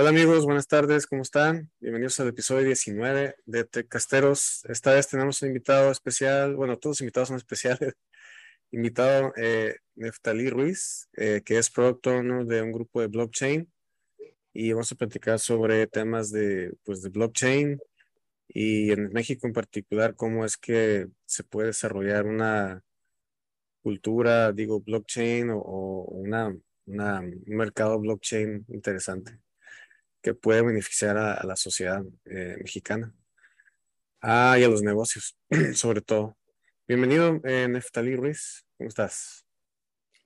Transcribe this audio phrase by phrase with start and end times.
[0.00, 1.70] Hola amigos, buenas tardes, ¿cómo están?
[1.78, 4.64] Bienvenidos al episodio 19 de Tecasteros.
[4.64, 7.92] Esta vez tenemos un invitado especial, bueno, todos los invitados son especiales.
[8.70, 12.06] Invitado eh, Neftali Ruiz, eh, que es Product
[12.48, 13.70] de un grupo de blockchain.
[14.54, 17.78] Y vamos a platicar sobre temas de, pues, de blockchain
[18.48, 22.82] y en México en particular, cómo es que se puede desarrollar una
[23.82, 29.38] cultura, digo, blockchain o, una, una, un mercado blockchain interesante
[30.22, 33.14] que puede beneficiar a, la sociedad eh, mexicana.
[34.20, 35.36] Ah, y a los negocios,
[35.74, 36.36] sobre todo.
[36.86, 38.66] Bienvenido, eh, Neftali Ruiz.
[38.76, 39.46] ¿Cómo estás?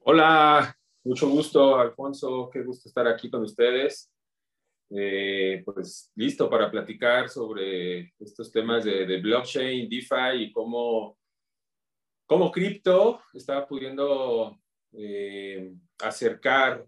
[0.01, 2.51] Hola, mucho gusto, Alfonso.
[2.53, 4.11] Qué gusto estar aquí con ustedes.
[4.91, 11.19] Eh, pues listo para platicar sobre estos temas de, blockchain, DeFi y cómo,
[12.27, 14.61] cómo cripto está pudiendo
[15.99, 16.87] acercar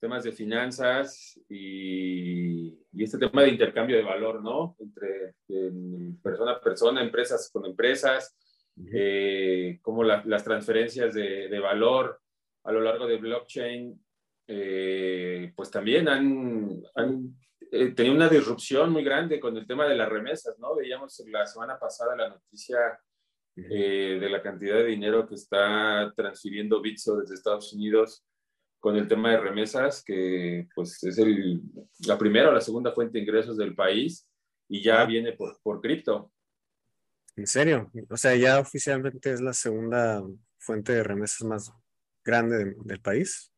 [0.00, 4.76] temas de finanzas y, este tema de intercambio de valor, ¿no?
[4.78, 5.34] Entre
[6.22, 8.36] persona a persona, empresas con empresas,
[8.92, 12.20] eh, como las transferencias de, valor
[12.64, 14.00] a lo largo de blockchain,
[14.48, 16.82] eh, pues también han,
[17.70, 20.74] eh, tenido una disrupción muy grande con el tema de las remesas, ¿no?
[20.74, 22.98] Veíamos la semana pasada la noticia
[23.54, 28.22] de la cantidad de dinero que está transfiriendo Bitso desde Estados Unidos
[28.80, 31.60] con el tema de remesas, que pues es el,
[32.06, 34.28] la primera o la segunda fuente de ingresos del país
[34.68, 36.32] y ya viene por, por cripto.
[37.36, 37.90] ¿En serio?
[38.08, 40.22] O sea, ya oficialmente es la segunda
[40.58, 41.72] fuente de remesas más
[42.24, 43.52] grande del país.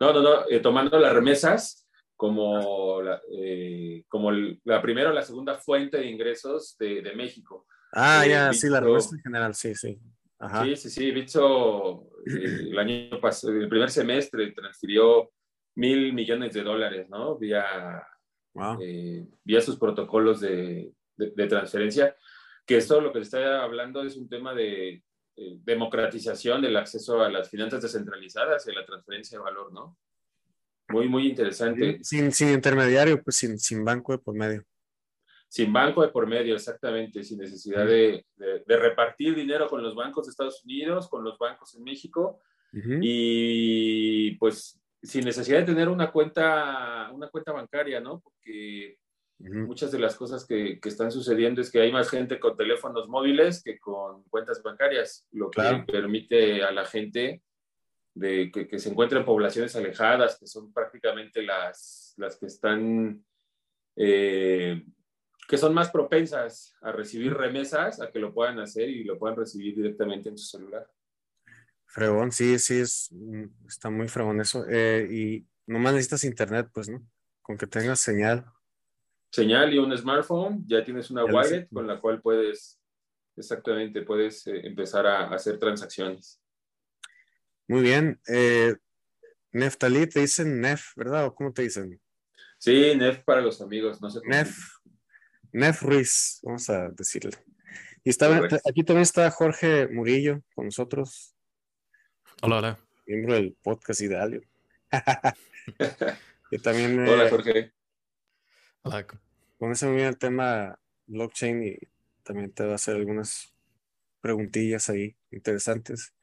[0.00, 5.22] No, no, no, eh, tomando las remesas como la, eh, como la primera o la
[5.22, 7.66] segunda fuente de ingresos de, de México.
[7.92, 9.98] Ah, ya, sí, la remesa en general, sí, sí.
[10.62, 11.10] Sí, sí, sí.
[11.10, 15.30] Bitso el año pasado, el primer semestre transfirió
[15.76, 17.36] mil millones de dólares, ¿no?
[17.36, 18.06] Vía,
[18.80, 22.16] eh, vía sus protocolos de, de, transferencia.
[22.66, 25.02] Que esto lo que está hablando es un tema de
[25.36, 29.96] eh, democratización del acceso a las finanzas descentralizadas y la transferencia de valor, ¿no?
[30.88, 31.98] Muy, muy interesante.
[32.02, 34.64] Sin, sin intermediario, pues sin, sin banco de por medio
[35.54, 38.26] sin banco de por medio, exactamente, sin necesidad de,
[38.66, 42.40] repartir dinero con los bancos de Estados Unidos, con los bancos en México,
[43.00, 48.18] y pues sin necesidad de tener una cuenta, una cuenta bancaria, ¿no?
[48.18, 48.98] Porque
[49.38, 53.62] muchas de las cosas que, están sucediendo es que hay más gente con teléfonos móviles
[53.62, 57.42] que con cuentas bancarias, lo que permite a la gente
[58.12, 63.24] de que, se encuentre en poblaciones alejadas, que son prácticamente las, las que están
[63.94, 64.84] eh,
[65.48, 69.36] que son más propensas a recibir remesas, a que lo puedan hacer y lo puedan
[69.36, 70.90] recibir directamente en su celular.
[71.86, 74.64] Fregón, sí, sí, es, mm, está muy fregón eso.
[74.68, 77.06] Eh, y nomás necesitas internet, pues, ¿no?
[77.40, 78.44] Con que tengas señal.
[79.30, 82.80] Señal y un smartphone, ya tienes una wallet con la cual puedes,
[83.36, 86.40] exactamente, puedes eh, empezar a, hacer transacciones.
[87.68, 88.20] Muy bien.
[88.28, 88.76] Eh,
[89.52, 91.26] Neftali, te dicen Nef, ¿verdad?
[91.26, 92.00] ¿O cómo te dicen?
[92.58, 94.20] Sí, Nef para los amigos, no sé.
[94.24, 94.56] Nef,
[95.54, 97.30] Nef Ruiz, vamos a decirle.
[98.02, 101.32] Y está, aquí también está Jorge Murillo con nosotros.
[102.42, 102.80] Hola, hola.
[103.06, 104.42] Miembro del podcast Idealio.
[106.50, 106.98] y también.
[107.08, 107.72] Hola, eh, Jorge.
[108.82, 109.06] Hola.
[109.56, 110.76] Conoce muy bien el tema
[111.06, 111.78] blockchain y
[112.24, 113.54] también te va a hacer algunas
[114.20, 116.14] preguntillas ahí interesantes.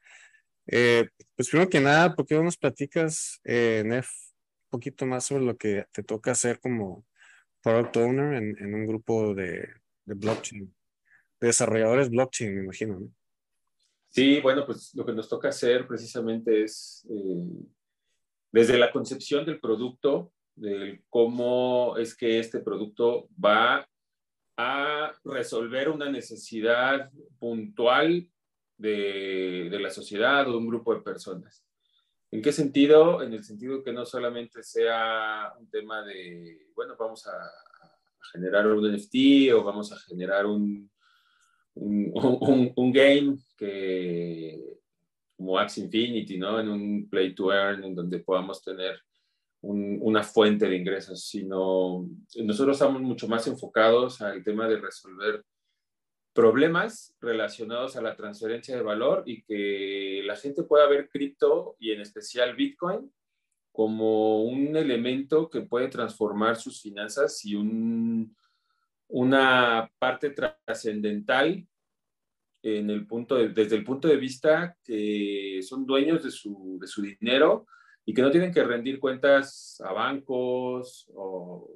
[0.66, 4.10] Eh, pues primero que nada, ¿por qué no nos platicas, eh, Nef,
[4.64, 7.06] un poquito más sobre lo que te toca hacer como
[7.62, 9.68] product owner en, un grupo de,
[10.04, 10.74] blockchain,
[11.40, 13.00] de desarrolladores blockchain, me imagino.
[13.00, 13.12] ¿no?
[14.08, 17.64] Sí, bueno, pues lo que nos toca hacer precisamente es eh,
[18.50, 23.88] desde la concepción del producto, de cómo es que este producto va
[24.58, 28.28] a resolver una necesidad puntual
[28.76, 31.64] de, de la sociedad o un grupo de personas.
[32.32, 33.22] ¿En qué sentido?
[33.22, 37.32] En el sentido que no solamente sea un tema de, bueno, vamos a,
[38.32, 40.90] generar un NFT o vamos a generar un,
[41.74, 44.78] un, game que,
[45.36, 46.58] como Axie Infinity, ¿no?
[46.58, 48.98] En un play to earn, en donde podamos tener
[49.60, 55.44] una fuente de ingresos, sino nosotros estamos mucho más enfocados al tema de resolver
[56.32, 61.92] problemas relacionados a la transferencia de valor y que la gente pueda ver cripto y
[61.92, 63.12] en especial Bitcoin
[63.70, 68.36] como un elemento que puede transformar sus finanzas y un,
[69.08, 71.66] una parte trascendental
[72.62, 77.02] en el punto desde el punto de vista que son dueños de su, de su
[77.02, 77.66] dinero
[78.04, 81.68] y que no tienen que rendir cuentas a bancos o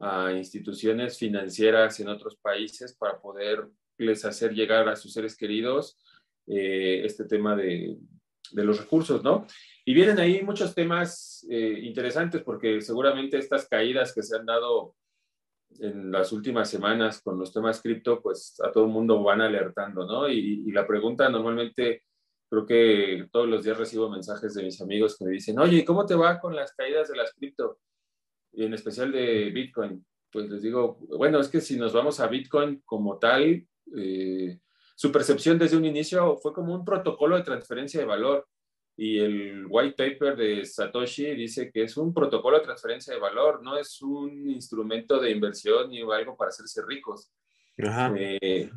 [0.00, 5.98] a instituciones financieras en otros países para poderles hacer llegar a sus seres queridos
[6.46, 7.98] eh, este tema de,
[8.52, 9.46] de, los recursos, ¿no?
[9.84, 14.94] Y vienen ahí muchos temas eh, interesantes porque seguramente estas caídas que se han dado
[15.80, 20.06] en las últimas semanas con los temas cripto, pues a todo el mundo van alertando,
[20.06, 20.28] ¿no?
[20.28, 22.04] Y, y, la pregunta normalmente,
[22.48, 26.06] creo que todos los días recibo mensajes de mis amigos que me dicen, oye, ¿cómo
[26.06, 27.78] te va con las caídas de las cripto?
[28.64, 30.04] En especial de Bitcoin.
[30.30, 33.66] Pues les digo, bueno, es que si nos vamos a Bitcoin como tal,
[33.96, 34.58] eh,
[34.94, 38.46] su percepción desde un inicio fue como un protocolo de transferencia de valor.
[38.96, 43.62] Y el white paper de Satoshi dice que es un protocolo de transferencia de valor,
[43.62, 47.30] no es un instrumento de inversión ni algo para hacerse ricos.
[48.16, 48.70] Eh,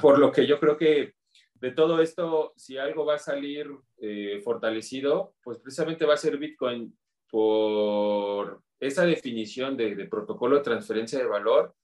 [0.00, 1.12] por lo que yo creo que
[1.60, 6.38] de todo esto, si algo va a salir eh, fortalecido, pues precisamente va a ser
[6.38, 6.96] Bitcoin
[7.30, 11.74] por esa definición de, protocolo de transferencia de valor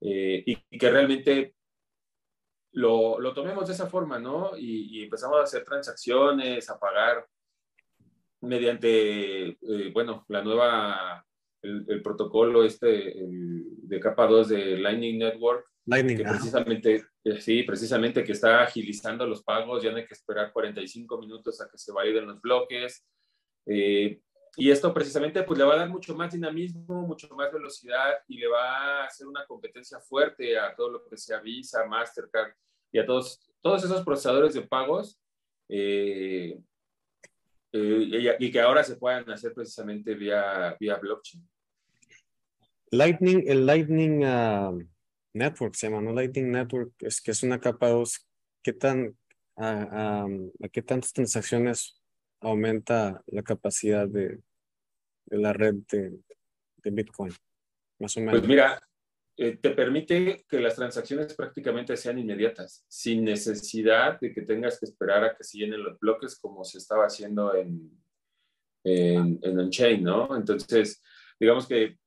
[0.00, 1.54] eh, y, que realmente
[2.72, 4.56] lo, lo, tomemos de esa forma, ¿no?
[4.56, 7.26] Y, empezamos a hacer transacciones, a pagar
[8.40, 11.24] mediante, eh, bueno, la nueva,
[11.62, 18.22] el, protocolo este de capa 2 de Lightning Network, Lightning, que precisamente, eh, sí, precisamente
[18.22, 21.92] que está agilizando los pagos, ya no hay que esperar 45 minutos a que se
[21.92, 23.06] validen los bloques.
[23.64, 24.20] Eh,
[24.60, 28.38] y esto precisamente pues le va a dar mucho más dinamismo, mucho más velocidad y
[28.38, 32.54] le va a hacer una competencia fuerte a todo lo que sea Visa, Mastercard
[32.90, 35.20] y a todos, todos esos procesadores de pagos
[35.68, 36.58] eh,
[37.70, 41.48] eh, y, que ahora se puedan hacer precisamente vía, vía blockchain.
[42.90, 44.72] Lightning, el Lightning ah,
[45.34, 46.12] Network se llama, ¿no?
[46.12, 48.28] Lightning Network es que es una capa 2.
[48.64, 49.16] ¿Qué tan,
[49.56, 50.26] a
[50.72, 52.02] qué tantas transacciones
[52.40, 54.40] aumenta la capacidad de,
[55.30, 56.20] de la red de,
[56.90, 57.32] Bitcoin,
[57.98, 58.38] más o menos.
[58.38, 58.80] Pues mira,
[59.36, 64.86] eh, te permite que las transacciones prácticamente sean inmediatas, sin necesidad de que tengas que
[64.86, 67.90] esperar a que se llenen los bloques como se estaba haciendo en,
[68.84, 70.34] en, en Unchain, ¿no?
[70.34, 71.02] Entonces,
[71.38, 71.98] digamos que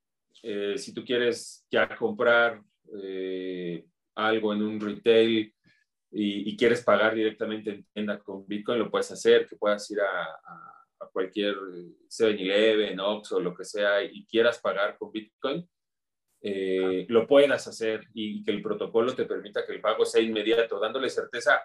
[0.42, 2.60] eh, si tú quieres ya comprar
[3.04, 3.86] eh,
[4.16, 5.54] algo en un retail
[6.14, 10.24] y, quieres pagar directamente en tienda con Bitcoin, lo puedes hacer, que puedas ir a
[10.24, 11.56] a cualquier
[12.08, 15.68] 7-Eleven, Ox o lo que sea y quieras pagar con Bitcoin,
[16.44, 20.80] eh, lo puedas hacer y que el protocolo te permita que el pago sea inmediato,
[20.80, 21.62] dándole certeza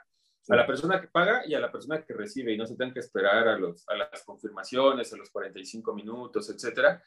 [0.48, 2.92] a la persona que paga y a la persona que recibe y no se tengan
[2.92, 7.02] que esperar a, los, a las confirmaciones, a los 45 minutos, etcétera.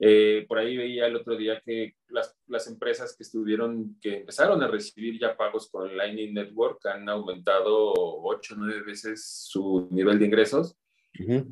[0.00, 4.62] Eh, por ahí veía el otro día que las, las, empresas que estuvieron, que empezaron
[4.62, 10.20] a recibir ya pagos con Lightning Network han aumentado 8 o 9 veces su nivel
[10.20, 10.76] de ingresos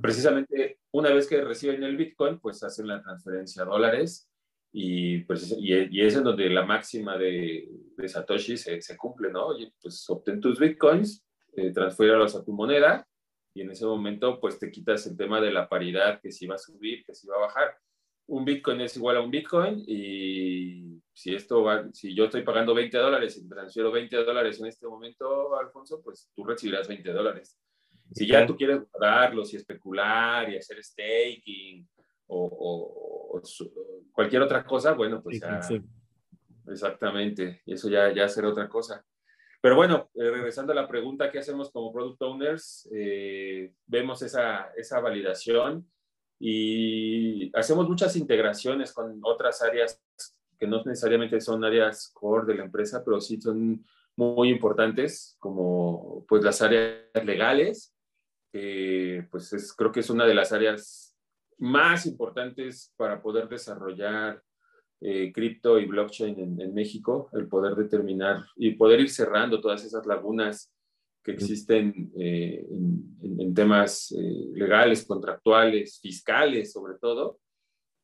[0.00, 4.30] Precisamente una vez que reciben el Bitcoin, pues hacen la transferencia a dólares
[4.72, 9.46] y, pues, y, es en donde la máxima de, de Satoshi se, se, cumple, ¿no?
[9.46, 11.24] Oye, pues obtén tus Bitcoins,
[11.56, 13.06] eh, a tu moneda
[13.54, 16.56] y en ese momento pues te quitas el tema de la paridad, que si va
[16.56, 17.78] a subir, que si va a bajar.
[18.28, 22.74] Un Bitcoin es igual a un Bitcoin y si esto va, si yo estoy pagando
[22.74, 27.56] 20 dólares y transfiero 20 dólares en este momento, Alfonso, pues tú recibirás 20 dólares.
[28.12, 31.86] Si ya tú quieres guardarlos y especular y hacer staking
[32.28, 33.40] o,
[34.12, 35.60] cualquier otra cosa, bueno, pues ya.
[36.68, 39.04] Exactamente, y eso ya, ya será otra cosa.
[39.60, 42.88] Pero bueno, eh, regresando a la pregunta, ¿qué hacemos como product owners?
[42.92, 45.88] Eh, vemos esa, esa validación
[46.38, 50.02] y hacemos muchas integraciones con otras áreas
[50.58, 53.84] que no necesariamente son áreas core de la empresa, pero sí son
[54.16, 57.95] muy importantes, como pues las áreas legales,
[59.30, 61.06] pues es, creo que es una de las áreas
[61.58, 64.42] más importantes para poder desarrollar
[65.00, 70.06] eh, cripto y blockchain en, México, el poder determinar y poder ir cerrando todas esas
[70.06, 70.72] lagunas
[71.22, 77.40] que existen eh, en, temas eh, legales, contractuales, fiscales sobre todo,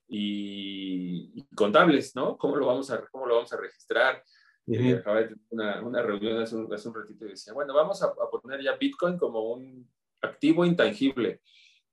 [0.08, 2.36] y, contables, ¿no?
[2.36, 4.22] ¿Cómo lo vamos a, cómo lo vamos a registrar?
[4.66, 8.02] Acababa de tener una, una reunión hace un, hace un, ratito y decía, bueno, vamos
[8.02, 9.88] a, a poner ya Bitcoin como un
[10.22, 11.40] activo intangible.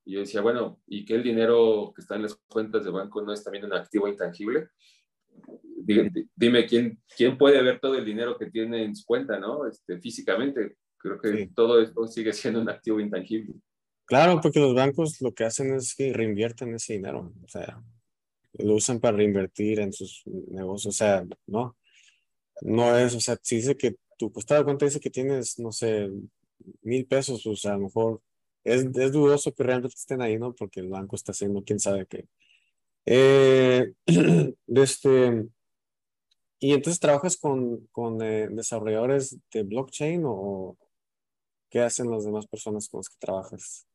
[0.05, 3.21] Y yo decía, bueno, ¿y qué el dinero que está en las cuentas de banco
[3.21, 4.69] no es también un activo intangible?
[6.36, 9.67] Dime, ¿quién, quién puede ver todo el dinero que tiene en su cuenta, ¿no?
[9.67, 10.77] Este, físicamente.
[10.98, 13.55] Creo que todo esto sigue siendo un activo intangible.
[14.05, 17.31] Claro, porque los bancos lo que hacen es que reinvierten ese dinero.
[17.43, 17.81] O sea,
[18.53, 20.95] lo usan para reinvertir en sus negocios.
[20.95, 21.77] O sea, no.
[22.62, 25.71] No es, o sea, si dice que tu costado de cuenta dice que tienes, no
[25.71, 26.09] sé,
[26.81, 28.21] mil pesos, o sea, a lo mejor
[28.63, 30.53] es, es dudoso que realmente estén ahí, ¿no?
[30.53, 32.25] Porque el banco está haciendo quién sabe qué.
[33.05, 33.93] Eh,
[34.67, 35.47] este,
[36.59, 40.77] ¿Y entonces trabajas con, con eh, desarrolladores de blockchain o
[41.69, 43.87] qué hacen las demás personas con las que trabajas?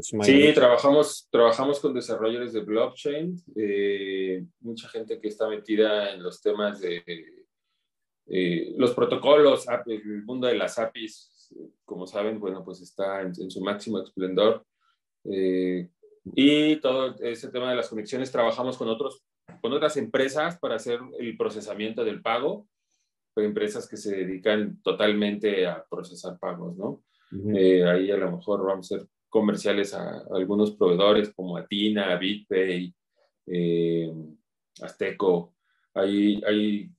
[0.00, 6.40] Sí, trabajamos, trabajamos con desarrolladores de blockchain, eh, mucha gente que está metida en los
[6.40, 7.04] temas de
[8.26, 11.30] eh, los protocolos, el mundo de las APIs,
[11.84, 14.64] como saben, bueno, pues está en, su máximo esplendor.
[15.24, 19.24] y todo ese tema de las conexiones, trabajamos con otros
[19.60, 22.66] con otras empresas para hacer el procesamiento del pago,
[23.36, 27.02] empresas que se dedican totalmente a procesar pagos, ¿no?
[27.56, 32.94] Eh, ahí a lo mejor vamos a ser comerciales a, algunos proveedores como Atina, BitPay,
[33.46, 34.12] eh,
[34.82, 35.54] Azteco.
[35.94, 36.90] Ahí, ahí,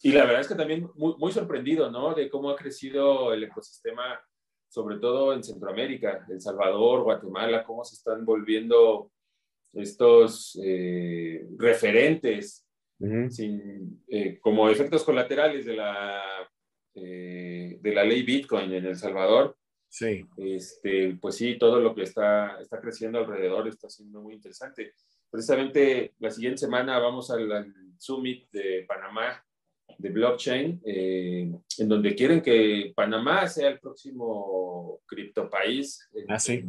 [0.00, 2.14] y la verdad es que también muy, muy sorprendido, ¿no?
[2.14, 4.20] De cómo ha crecido el ecosistema,
[4.68, 9.10] sobre todo en Centroamérica, El Salvador, Guatemala, cómo se están volviendo
[9.72, 12.64] estos eh, referentes
[13.30, 16.22] sin, eh, como efectos colaterales de la,
[16.94, 19.56] eh, de la ley Bitcoin en El Salvador.
[19.88, 20.24] Sí.
[20.36, 24.92] Este, pues sí, todo lo que está, está creciendo alrededor está siendo muy interesante.
[25.30, 29.44] Precisamente la siguiente semana vamos al, Summit de Panamá
[29.98, 36.08] de blockchain, en donde quieren que Panamá sea el próximo criptopaís.
[36.28, 36.64] Ah, sí.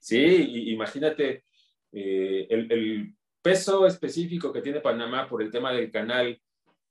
[0.00, 1.44] Sí, imagínate,
[1.92, 6.36] eh, el, peso específico que tiene Panamá por el tema del canal,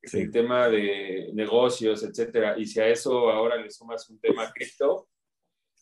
[0.02, 5.10] el tema de negocios, etcétera, y si a eso ahora le sumas un tema cripto,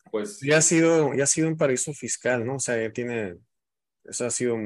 [0.10, 0.40] pues...
[0.40, 2.56] Ya ha sido, ya ha sido un paraíso fiscal, ¿no?
[2.56, 3.36] O sea, ya tiene,
[4.04, 4.58] eso ha sido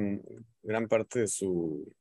[0.64, 1.94] gran parte de su,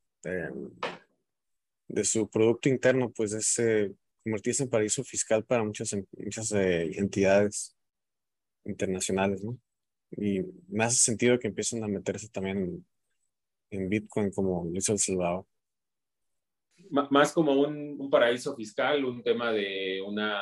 [1.87, 6.91] de su producto interno, pues es eh, convertirse en paraíso fiscal para muchas, muchas eh,
[6.97, 7.75] entidades
[8.65, 9.57] internacionales, ¿no?
[10.11, 12.85] Y me hace sentido que empiecen a meterse también
[13.69, 15.45] en, Bitcoin como lo hizo El Salvador.
[16.89, 20.39] Más como un, paraíso fiscal, un tema de una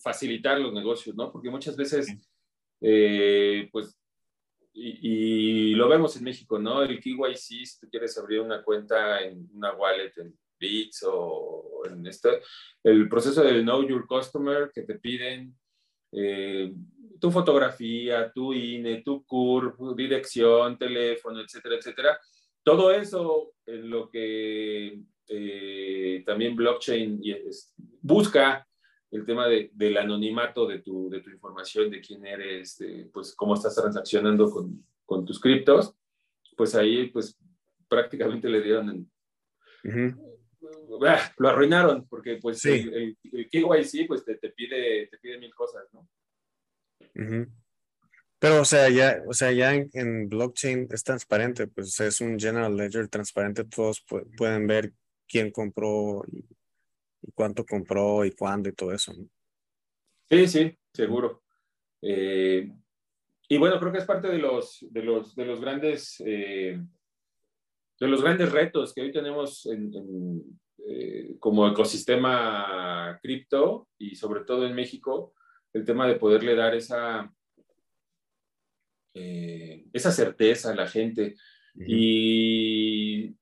[0.00, 1.30] facilitar los negocios, ¿no?
[1.30, 2.08] Porque muchas veces,
[2.80, 3.98] eh, pues,
[4.72, 6.82] y, lo vemos en México, ¿no?
[6.82, 12.06] El KYC, si tú quieres abrir una cuenta en una wallet en Bits o en
[12.06, 12.40] este,
[12.82, 15.54] el proceso del Know Your Customer que te piden,
[16.12, 16.72] eh,
[17.20, 22.20] tu fotografía, tu INE, tu CURP, dirección, teléfono, etcétera, etcétera.
[22.62, 27.20] Todo eso en lo que eh, también blockchain
[28.00, 28.66] busca
[29.10, 32.78] el tema del anonimato de tu, de tu información, de quién eres,
[33.12, 35.94] pues cómo estás transaccionando con, con, tus criptos,
[36.56, 37.38] pues ahí pues
[37.88, 39.10] prácticamente le dieron...
[41.06, 45.54] Ah, lo arruinaron porque pues el, el, KYC pues te, te, pide, te pide mil
[45.54, 46.08] cosas, ¿no?
[48.40, 52.76] Pero, o sea, ya, o sea, ya en, blockchain es transparente, pues es un general
[52.76, 54.04] ledger transparente, todos
[54.36, 54.92] pueden ver
[55.26, 56.44] quién compró y,
[57.34, 59.12] cuánto compró y cuándo y todo eso.
[60.30, 61.42] Sí, sí, seguro.
[62.00, 62.70] Eh,
[63.48, 66.80] y bueno, creo que es parte de los, de los, de los grandes, eh,
[67.98, 69.66] de los grandes retos que hoy tenemos
[70.86, 75.34] eh, como ecosistema cripto y sobre todo en México,
[75.72, 77.32] el tema de poderle dar esa,
[79.14, 81.34] eh, esa certeza a la gente
[81.74, 83.34] y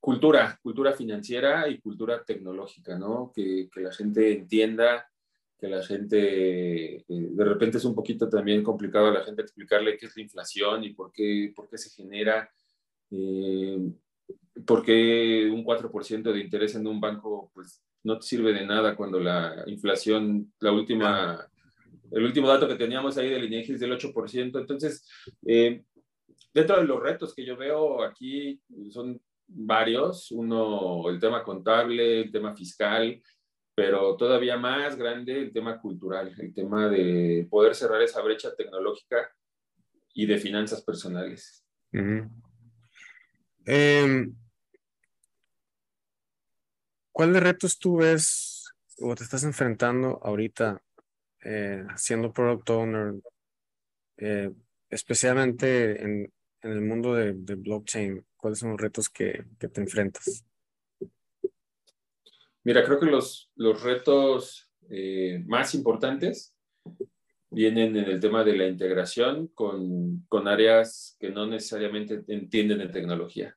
[0.00, 3.32] cultura, cultura financiera y cultura tecnológica, ¿no?
[3.34, 5.10] Que, la gente entienda,
[5.58, 9.96] que la gente, eh, de repente es un poquito también complicado a la gente explicarle
[9.96, 12.48] qué es la inflación y por qué, por qué se genera.
[13.10, 13.78] Eh,
[14.66, 19.18] porque un 4% de interés en un banco pues no te sirve de nada cuando
[19.18, 21.46] la inflación, la última,
[22.10, 24.60] el último dato que teníamos ahí del INEGI es del 8%.
[24.60, 25.08] Entonces,
[25.44, 25.82] eh,
[26.54, 30.30] dentro de los retos que yo veo aquí son varios.
[30.30, 33.20] Uno, el tema contable, el tema fiscal,
[33.74, 39.30] pero todavía más grande el tema cultural, el tema de poder cerrar esa brecha tecnológica
[40.14, 41.64] y de finanzas personales.
[47.12, 50.82] ¿Cuáles retos tú ves o te estás enfrentando ahorita
[51.44, 53.14] eh, siendo product owner,
[54.18, 54.52] eh,
[54.90, 56.32] especialmente en,
[56.62, 58.24] el mundo de, blockchain?
[58.36, 60.44] ¿Cuáles son los retos que, te enfrentas?
[62.64, 66.55] Mira, creo que los, los retos eh, más importantes
[67.50, 72.88] vienen en el tema de la integración con, con áreas que no necesariamente entienden de
[72.88, 73.56] tecnología.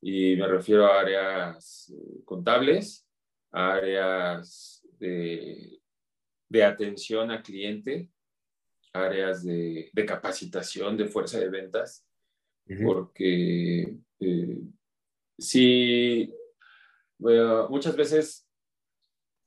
[0.00, 3.06] Y me refiero a áreas eh, contables,
[3.50, 5.80] áreas de,
[6.48, 8.08] de, atención al cliente,
[8.92, 12.06] áreas de, capacitación de fuerza de ventas,
[12.82, 14.60] porque eh,
[15.38, 16.32] sí,
[17.18, 18.49] muchas veces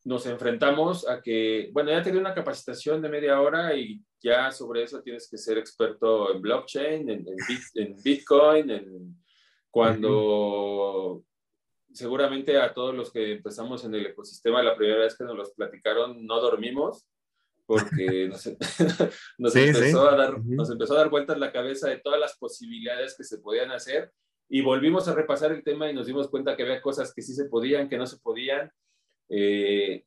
[0.06, 4.84] nos enfrentamos a que, bueno, ya te una capacitación de media hora y ya sobre
[4.84, 9.24] eso tienes que ser experto en blockchain, en, Bitcoin, en,
[9.70, 11.24] cuando
[11.94, 15.54] seguramente a todos los que empezamos en el ecosistema la primera vez que nos los
[15.54, 17.08] platicaron no dormimos
[17.66, 18.30] porque
[19.38, 23.16] nos, empezó, A dar, nos empezó a dar vueltas la cabeza de todas las posibilidades
[23.16, 24.12] que se podían hacer
[24.50, 27.34] y volvimos a repasar el tema y nos dimos cuenta que había cosas que sí
[27.34, 28.72] se podían, que no se podían.
[29.30, 30.06] Eh,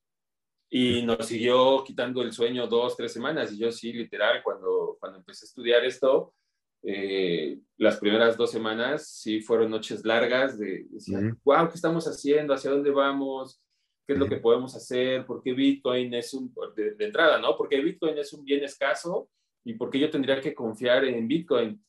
[0.69, 3.53] y nos siguió quitando el sueño dos, tres semanas.
[3.53, 6.35] Y yo sí, literal, cuando, cuando empecé a estudiar esto,
[6.83, 12.55] eh, las primeras dos semanas sí fueron noches largas de, decir, wow, ¿qué estamos haciendo?
[12.55, 13.61] ¿Hacia dónde vamos?
[14.07, 15.25] ¿Qué es lo que podemos hacer?
[15.27, 17.57] ¿Por qué Bitcoin es un, de, de entrada, ¿no?
[17.57, 19.29] Porque Bitcoin es un bien escaso
[19.65, 21.85] y por qué yo tendría que confiar en Bitcoin?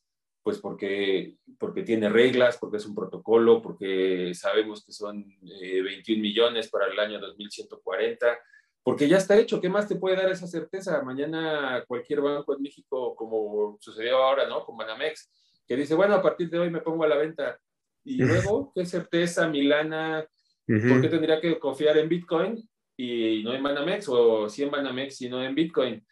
[0.48, 6.22] Pues porque, porque tiene reglas, porque es un protocolo, porque sabemos que son 21 eh,
[6.22, 8.40] millones para el año 2140
[8.82, 9.60] porque ya está hecho.
[9.60, 11.02] ¿Qué más te puede dar esa certeza?
[11.02, 14.64] Mañana cualquier banco en México, como sucedió ahora, ¿no?
[14.64, 15.30] Con Banamex,
[15.68, 17.60] que dice, bueno, a partir de hoy me pongo a la venta.
[18.06, 20.26] Y luego, ¿qué certeza, Milana?
[20.66, 24.08] ¿Por qué tendría que confiar en Bitcoin y no en Banamex?
[24.08, 26.08] O sí en Banamex y no en Bitcoin.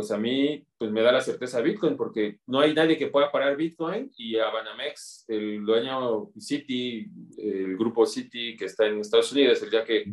[0.00, 3.30] Pues a mí, pues me da la certeza Bitcoin, porque no hay nadie que pueda
[3.30, 9.30] parar Bitcoin y a Banamex, el dueño Citi, el grupo Citi que está en Estados
[9.30, 10.10] Unidos, el día que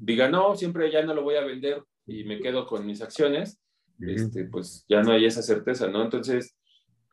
[0.00, 3.62] diga, no, siempre ya no lo voy a vender y me quedo con mis acciones,
[4.00, 6.02] este, pues ya no hay esa certeza, ¿no?
[6.02, 6.58] Entonces,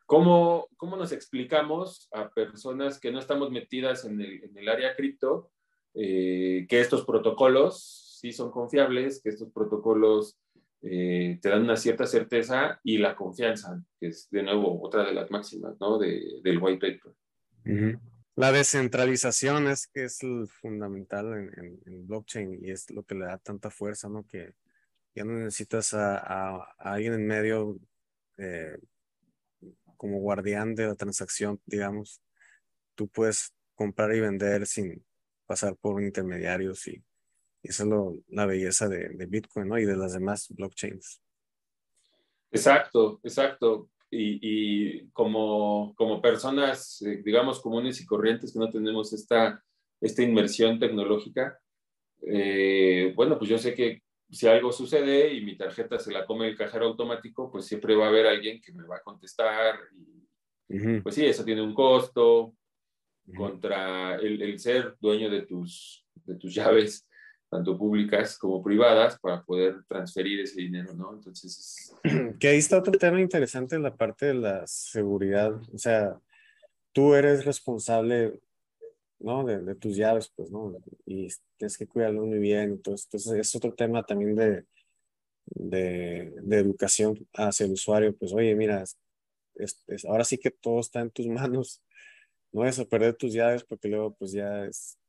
[0.04, 4.96] ¿cómo, cómo nos explicamos a personas que no estamos metidas en el, en el área
[4.96, 5.52] cripto
[5.94, 10.40] eh, que estos protocolos sí son confiables, que estos protocolos
[10.82, 15.12] eh, te dan una cierta certeza y la confianza, que es de nuevo otra de
[15.12, 15.98] las máximas, ¿no?
[15.98, 17.98] De, del white paper.
[18.36, 20.20] La descentralización es que es
[20.62, 24.26] fundamental en, blockchain y es lo que le da tanta fuerza, ¿no?
[24.26, 24.54] Que
[25.14, 27.78] ya no necesitas a, alguien en medio
[28.38, 28.78] eh,
[29.98, 32.22] como guardián de la transacción, digamos.
[32.94, 35.04] Tú puedes comprar y vender sin
[35.44, 37.04] pasar por intermediarios y,
[37.62, 37.90] esa es
[38.28, 39.78] la belleza de, de Bitcoin, ¿no?
[39.78, 41.22] Y de las demás blockchains.
[42.50, 49.62] Exacto, exacto y, como, como personas, eh, digamos, comunes y corrientes que no tenemos esta,
[50.00, 51.58] esta inmersión tecnológica,
[52.26, 56.48] eh, bueno, pues yo sé que si algo sucede y mi tarjeta se la come
[56.48, 59.78] el cajero automático, pues siempre va a haber alguien que me va a contestar.
[60.68, 62.54] Y, Pues sí, eso tiene un costo
[63.36, 67.08] contra el, el, ser dueño de tus, de tus llaves
[67.50, 71.12] tanto públicas como privadas, para poder transferir ese dinero, ¿no?
[71.12, 71.92] Entonces...
[72.38, 75.52] Que ahí está otro tema interesante en la parte de la seguridad.
[75.74, 76.18] O sea,
[76.92, 78.38] tú eres responsable,
[79.18, 79.44] ¿no?
[79.44, 80.76] De, tus llaves, pues, ¿no?
[81.04, 82.70] Y tienes que cuidarlo muy bien.
[82.70, 84.64] Entonces, entonces es otro tema también de,
[85.46, 88.16] de, de, educación hacia el usuario.
[88.16, 88.84] Pues, oye, mira,
[90.08, 91.82] ahora sí que todo está en tus manos.
[92.52, 94.99] No vas a perder tus llaves porque luego, pues, ya es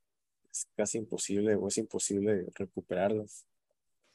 [0.51, 3.47] es casi imposible o es imposible recuperarlas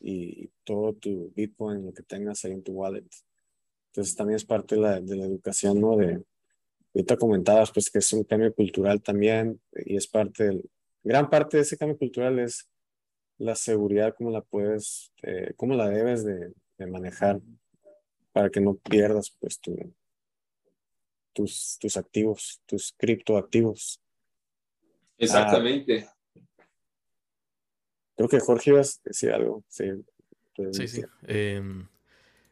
[0.01, 3.07] y, todo tu Bitcoin, lo que tengas ahí en tu wallet.
[3.89, 5.97] Entonces también es parte de la, de la educación, ¿no?
[5.97, 6.23] De,
[6.95, 10.71] ahorita comentabas pues que es un cambio cultural también y es parte del,
[11.03, 12.69] gran parte de ese cambio cultural es
[13.39, 17.41] la seguridad, cómo la puedes, eh, cómo la debes de, de, manejar
[18.33, 19.77] para que no pierdas pues tu,
[21.33, 24.01] tus, tus activos, tus criptoactivos.
[25.19, 26.09] Exactamente.
[28.17, 29.63] Creo que Jorge ibas a decir algo.
[29.69, 29.85] Sí,
[30.73, 30.89] sí.
[30.89, 31.03] sí.
[31.27, 31.87] Em,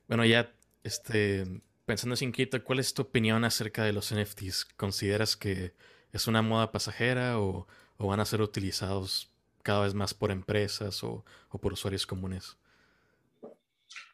[0.06, 1.44] bueno, ya este,
[1.86, 4.66] pensando sin quito, ¿cuál es tu opinión acerca de los NFTs?
[4.76, 5.72] ¿Consideras que
[6.12, 7.66] es una moda pasajera o,
[7.98, 9.30] van a ser utilizados
[9.62, 11.24] cada vez más por empresas o,
[11.60, 12.56] por usuarios comunes?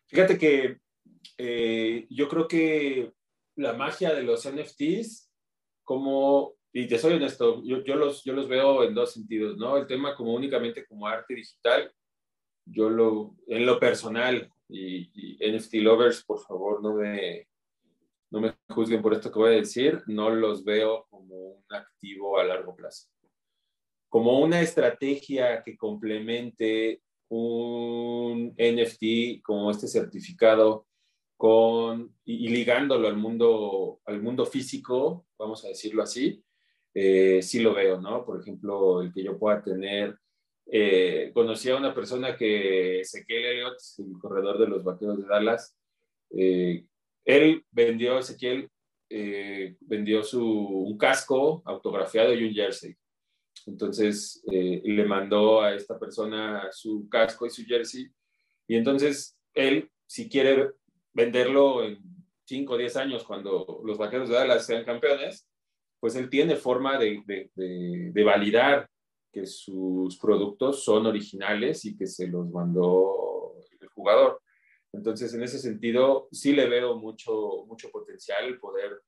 [0.07, 0.79] Fíjate que
[1.39, 3.13] eh, yo creo que
[3.57, 5.29] la magia de los NFTs,
[5.83, 9.77] como y te soy honesto, yo, yo, los, yo los veo en dos sentidos, ¿no?
[9.77, 11.93] El tema como únicamente como arte digital,
[12.65, 17.49] yo lo, en lo personal, y, NFT lovers, por favor, no me,
[18.31, 22.39] no me juzguen por esto que voy a decir, no los veo como un activo
[22.39, 23.09] a largo plazo.
[24.09, 30.87] Como una estrategia que complemente un NFT como este certificado
[31.37, 36.45] con, y, y ligándolo al mundo, al mundo físico, vamos a decirlo así,
[36.95, 38.25] eh, sí lo veo, ¿no?
[38.25, 40.17] Por ejemplo, el que yo pueda tener,
[40.67, 45.77] eh, conocí a una persona que, Ezequiel Elliott, el corredor de los vaqueros de Dallas,
[46.31, 46.85] eh,
[47.25, 48.69] él vendió, Ezequiel,
[49.09, 52.95] eh, vendió su, un casco autografiado y un jersey.
[53.67, 58.09] Entonces eh, le mandó a esta persona su casco y su jersey.
[58.69, 60.71] Y entonces él, si quiere
[61.13, 61.99] venderlo en
[62.45, 65.50] 5 o 10 años, cuando los vaqueros de Dallas sean campeones,
[66.01, 67.51] pues él tiene forma de, de,
[68.13, 68.89] de, validar
[69.31, 74.41] que sus productos son originales y que se los mandó el jugador.
[74.93, 79.03] Entonces, en ese sentido, sí le veo mucho, mucho potencial poder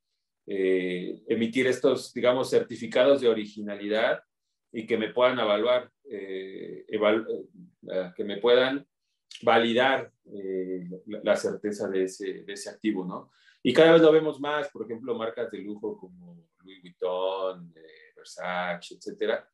[0.46, 4.20] eh, emitir estos, digamos, certificados de originalidad
[4.70, 8.86] y que me puedan evaluar, eh, eh, que me puedan
[9.42, 10.12] validar
[11.06, 13.30] la certeza de ese, de ese activo, ¿no?
[13.62, 17.72] Y cada vez lo vemos más, por ejemplo, marcas de lujo como Louis Vuitton,
[18.16, 19.48] Versace, etcétera.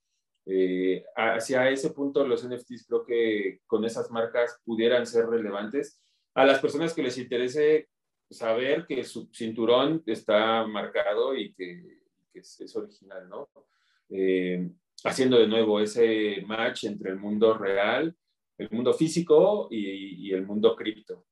[1.16, 6.00] hacia ese punto los NFTs creo que con esas marcas pudieran ser relevantes
[6.34, 7.88] a las personas que les interese
[8.30, 11.98] saber que su cinturón está marcado y que,
[12.34, 13.48] es, original, ¿no?
[14.10, 14.70] Eh,
[15.04, 18.14] haciendo de nuevo ese match entre el mundo real,
[18.56, 21.26] el mundo físico y, el mundo cripto.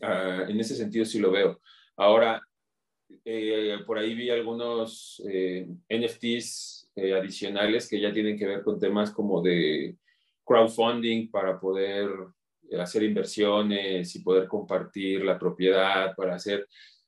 [0.00, 1.60] Ah, en ese sentido sí lo veo.
[1.96, 2.40] Ahora,
[3.24, 9.10] eh, por ahí vi algunos eh, NFTs adicionales que ya tienen que ver con temas
[9.10, 9.96] como de
[10.44, 12.08] crowdfunding para poder
[12.78, 16.66] hacer inversiones y poder compartir la propiedad para hacer...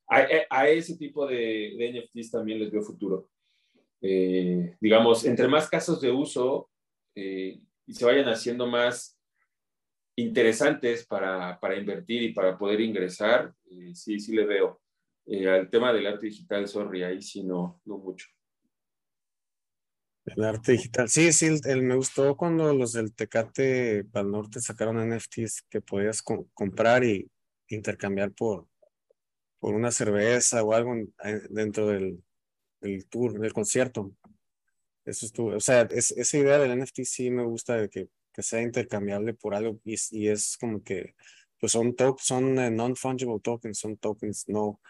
[0.09, 3.29] A, ese tipo de, NFTs también les veo futuro.
[4.01, 6.71] Eh, digamos, entre más casos de uso
[7.15, 9.19] eh, y se vayan haciendo más
[10.15, 14.81] interesantes para, para invertir y para poder ingresar, eh, sí, sí le veo.
[15.27, 18.27] Al tema del arte digital, sorry, ahí sí no, no mucho.
[20.27, 21.09] El arte digital.
[21.09, 26.23] Sí, sí, el, me gustó cuando los del Tecate Pal Norte sacaron NFTs que podías
[26.23, 27.31] comprar y
[27.69, 28.67] intercambiar por,
[29.61, 30.95] por una cerveza o algo
[31.51, 32.23] dentro del,
[32.81, 34.13] del, tour, del concierto.
[35.05, 38.43] Eso estuvo, o sea, es, esa idea del NFT sí me gusta de que, que
[38.43, 41.15] sea intercambiable por algo y, y es como que,
[41.61, 44.81] pues son, son eh, non-fungible tokens, son tokens no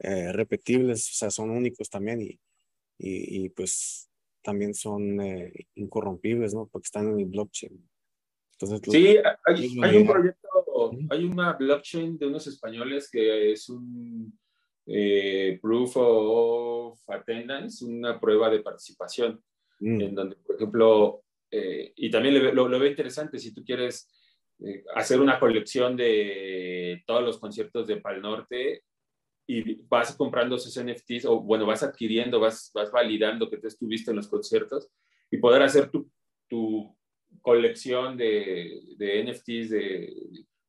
[0.00, 2.40] eh, repetibles, o sea, son únicos también y,
[2.98, 4.08] y, y pues
[4.42, 6.68] también son eh, incorrompibles, ¿no?
[6.72, 7.86] Porque están en el blockchain.
[8.52, 10.48] Entonces, sí, hay, un proyecto,
[11.10, 14.36] hay una blockchain de unos españoles que es un
[14.86, 19.40] eh, proof of attendance, una prueba de participación,
[19.80, 20.00] mm.
[20.00, 24.08] en donde, por ejemplo, eh, y también lo, lo, veo interesante, si tú quieres
[24.96, 28.82] hacer una colección de todos los conciertos de Pal Norte,
[29.50, 34.10] y vas comprando esos NFTs o bueno, vas adquiriendo, vas, vas validando que te estuviste
[34.10, 34.90] en los conciertos
[35.30, 36.10] y poder hacer tu,
[36.46, 36.94] tu
[37.40, 40.14] colección de, de, NFTs de,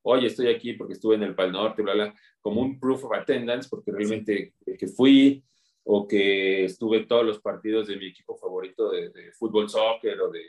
[0.04, 3.12] oye, estoy aquí porque estuve en el Pal Norte, bla, bla, como un proof of
[3.12, 5.44] attendance, porque realmente que fui
[5.84, 10.30] o que estuve en todos los partidos de mi equipo favorito de, fútbol, soccer o
[10.30, 10.42] de...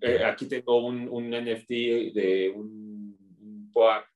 [0.00, 1.68] Eh, aquí tengo un, un, NFT
[2.14, 4.06] de un, un POAC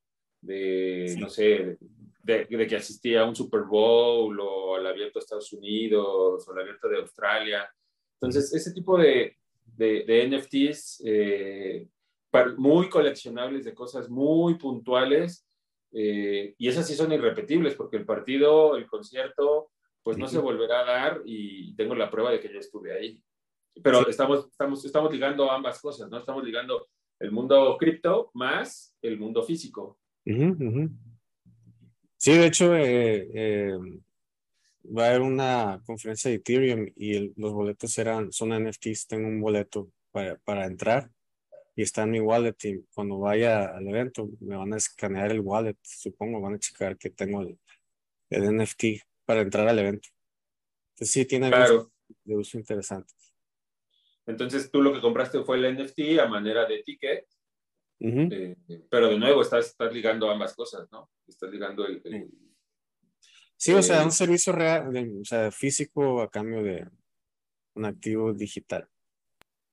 [0.41, 1.77] de, no sé,
[2.23, 6.61] de, que asistía a un Super Bowl o al abierto de Estados Unidos o al
[6.61, 7.69] abierto de Australia.
[8.15, 11.89] Entonces, ese tipo de, de, NFTs eh,
[12.57, 15.47] muy coleccionables de cosas muy puntuales
[15.93, 19.71] eh, y esas sí son irrepetibles porque el partido, el concierto,
[20.03, 23.21] pues no se volverá a dar y tengo la prueba de que yo estuve ahí.
[23.83, 26.19] Pero estamos, estamos, estamos ligando ambas cosas, ¿no?
[26.19, 29.99] Estamos ligando el mundo cripto más el mundo físico.
[32.23, 33.79] Sí, de hecho, eh, eh,
[34.97, 39.09] va a haber una conferencia de Ethereum y los boletos serán, son NFTs.
[39.09, 41.11] Tengo un boleto para, para entrar
[41.75, 45.41] y está en mi wallet y cuando vaya al evento me van a escanear el
[45.41, 47.59] wallet, supongo, van a checar que tengo el,
[48.31, 48.85] NFT
[49.25, 50.09] para entrar al evento.
[50.93, 51.91] Entonces sí, tiene claro.
[52.23, 53.13] de uso interesante.
[54.27, 57.27] Entonces tú lo que compraste fue el NFT a manera de ticket
[58.05, 58.57] eh,
[58.91, 61.11] pero de nuevo, estás, estás, ligando ambas cosas, ¿no?
[61.27, 62.03] Estás ligando el...
[63.57, 66.85] sí, o sea, un servicio real, o sea, físico a cambio de
[67.75, 68.89] un activo digital.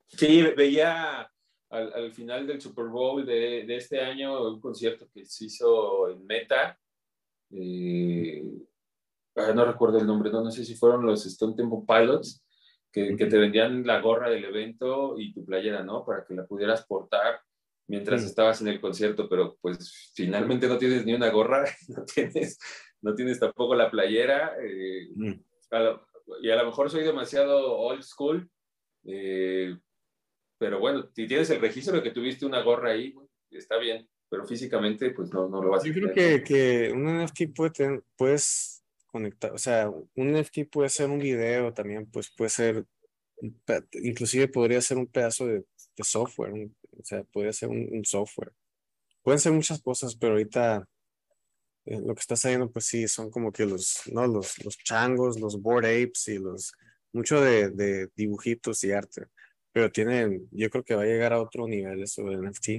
[0.06, 1.32] Sí, veía
[1.70, 6.10] al, al final del Super Bowl de, de, este año un concierto que se hizo
[6.10, 6.80] en Meta.
[7.52, 8.44] Eh,
[9.36, 12.44] ah, no recuerdo el nombre, no, no sé si fueron los Stone Temple Pilots,
[12.92, 16.06] que, que, te vendían la gorra del evento y tu playera, ¿no?
[16.06, 17.42] Para que la pudieras portar
[17.89, 22.60] mientras estabas en el concierto, pero pues finalmente no tienes ni una gorra, no tienes,
[23.02, 24.56] no tienes tampoco la playera.
[24.63, 25.10] Eh,
[26.41, 28.49] y a lo mejor soy demasiado old school,
[29.06, 29.75] eh,
[30.60, 33.15] pero bueno, si tienes el registro de que tuviste una gorra ahí,
[33.49, 34.08] está bien.
[34.30, 37.71] pero físicamente pues no, no lo vas a Yo creo que, que un NFT puede
[37.71, 42.86] tener, puedes conectar, o sea, un NFT puede ser un video también, pues puede ser,
[43.93, 45.63] inclusive podría ser un pedazo de,
[45.99, 46.53] de software,
[46.97, 48.53] o sea, puede ser un, software.
[49.21, 50.88] Pueden ser muchas cosas, pero ahorita
[51.85, 54.25] eh, lo que está saliendo, pues sí, son como que los, ¿no?
[54.25, 56.71] Los, los changos, los board apes y los,
[57.12, 59.27] mucho de, dibujitos y arte.
[59.73, 62.69] Pero tiene, yo creo que va a llegar a otro nivel eso de NFT,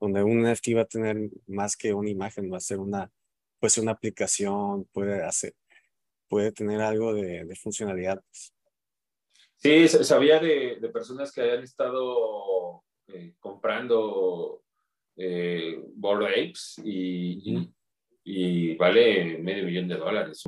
[0.00, 3.10] donde un NFT va a tener más que una imagen, va a ser una,
[3.60, 5.54] puede ser una aplicación, puede hacer,
[6.28, 8.22] puede tener algo de, de funcionalidad.
[9.64, 14.62] Sí, sabía de, de personas que hayan estado eh, comprando
[15.16, 17.70] eh, Board Apes y,
[18.24, 20.44] y, vale medio millón de dólares.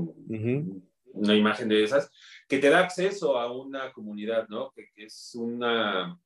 [1.14, 2.10] Una imagen de esas
[2.46, 4.70] que te da acceso a una comunidad, ¿no?
[4.72, 6.20] Que, es una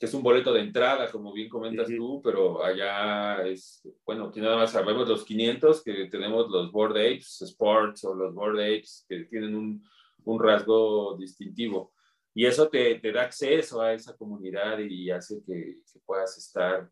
[0.00, 4.40] que es un boleto de entrada, como bien comentas tú, pero allá es, bueno, aquí
[4.40, 9.04] nada más sabemos los 500, que tenemos los Board Apes Sports o los Board Apes,
[9.06, 9.86] que tienen un,
[10.24, 11.92] un rasgo distintivo.
[12.36, 16.86] Y eso te, te, da acceso a esa comunidad y hace que, puedas estar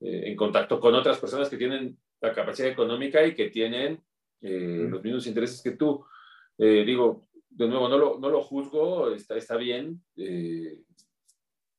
[0.00, 4.02] eh, en contacto con otras personas que tienen la capacidad económica y que tienen
[4.40, 6.02] eh, los mismos intereses que tú.
[6.56, 10.02] Eh, digo, de nuevo, no lo, no lo juzgo, está, está bien,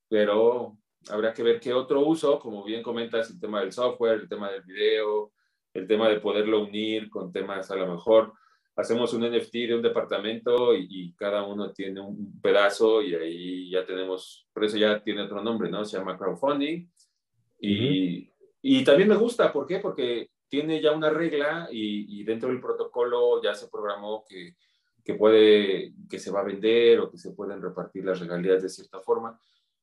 [0.08, 0.78] pero
[1.10, 4.52] habrá que ver qué otro uso, como bien comentas, el tema del software, el tema
[4.52, 5.34] del video,
[5.74, 8.34] el tema de poderlo unir con temas a lo mejor
[8.80, 13.86] hacemos un NFT de un departamento y, cada uno tiene un pedazo y ahí ya
[13.86, 15.84] tenemos, por eso ya tiene otro nombre, ¿no?
[15.84, 16.90] Se llama crowdfunding.
[17.60, 19.80] Y, y también me gusta, ¿por qué?
[19.80, 24.56] Porque tiene ya una regla y, y dentro del protocolo ya se programó que,
[25.04, 28.70] que, puede, que se va a vender o que se pueden repartir las regalías de
[28.70, 29.40] cierta forma.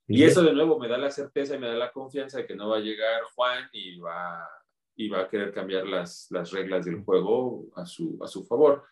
[0.09, 2.55] Y eso de nuevo me da la certeza y me da la confianza de que
[2.55, 4.49] no va a llegar Juan y va
[4.97, 8.85] y va a querer cambiar las, las reglas del juego a su, a su favor.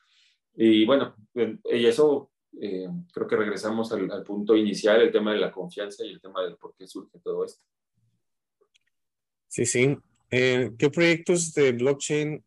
[0.54, 5.50] Y bueno, y eso eh, creo que regresamos al, punto inicial, el tema de la
[5.50, 7.64] confianza y el tema de por qué surge todo esto.
[9.48, 9.96] Sí, sí.
[10.30, 12.44] Eh, ¿Qué proyectos de blockchain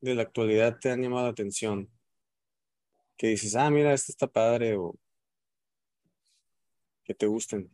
[0.00, 1.88] de la actualidad te han llamado la atención?
[3.16, 4.96] Que dices, ah, mira, este está padre o
[7.04, 7.70] que te gusten.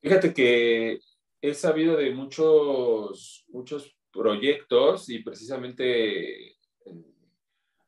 [0.00, 0.98] Fíjate que
[1.40, 6.56] he sabido de muchos, muchos proyectos y precisamente eh,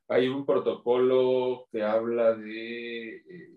[0.08, 3.16] hay un protocolo que habla de...
[3.16, 3.50] Eh,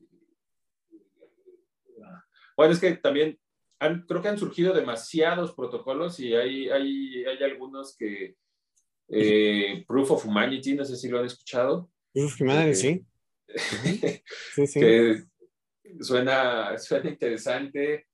[2.56, 3.40] bueno, es que también
[4.08, 8.36] creo que han surgido demasiados protocolos y hay, hay, hay algunos que...
[9.10, 11.90] Eh, Proof of Humanity, no sé si lo han escuchado.
[12.14, 13.06] Proof of Humanity, sí.
[14.54, 14.80] sí, sí.
[14.82, 15.24] Que
[16.02, 18.07] suena, suena interesante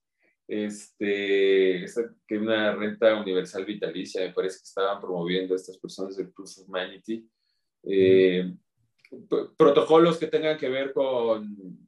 [0.53, 1.85] este,
[2.27, 7.27] que una renta universal vitalicia, me parece que estaban promoviendo estas personas del Plus Humanity.
[7.83, 8.53] Eh,
[9.57, 11.87] protocolos que tengan que ver con,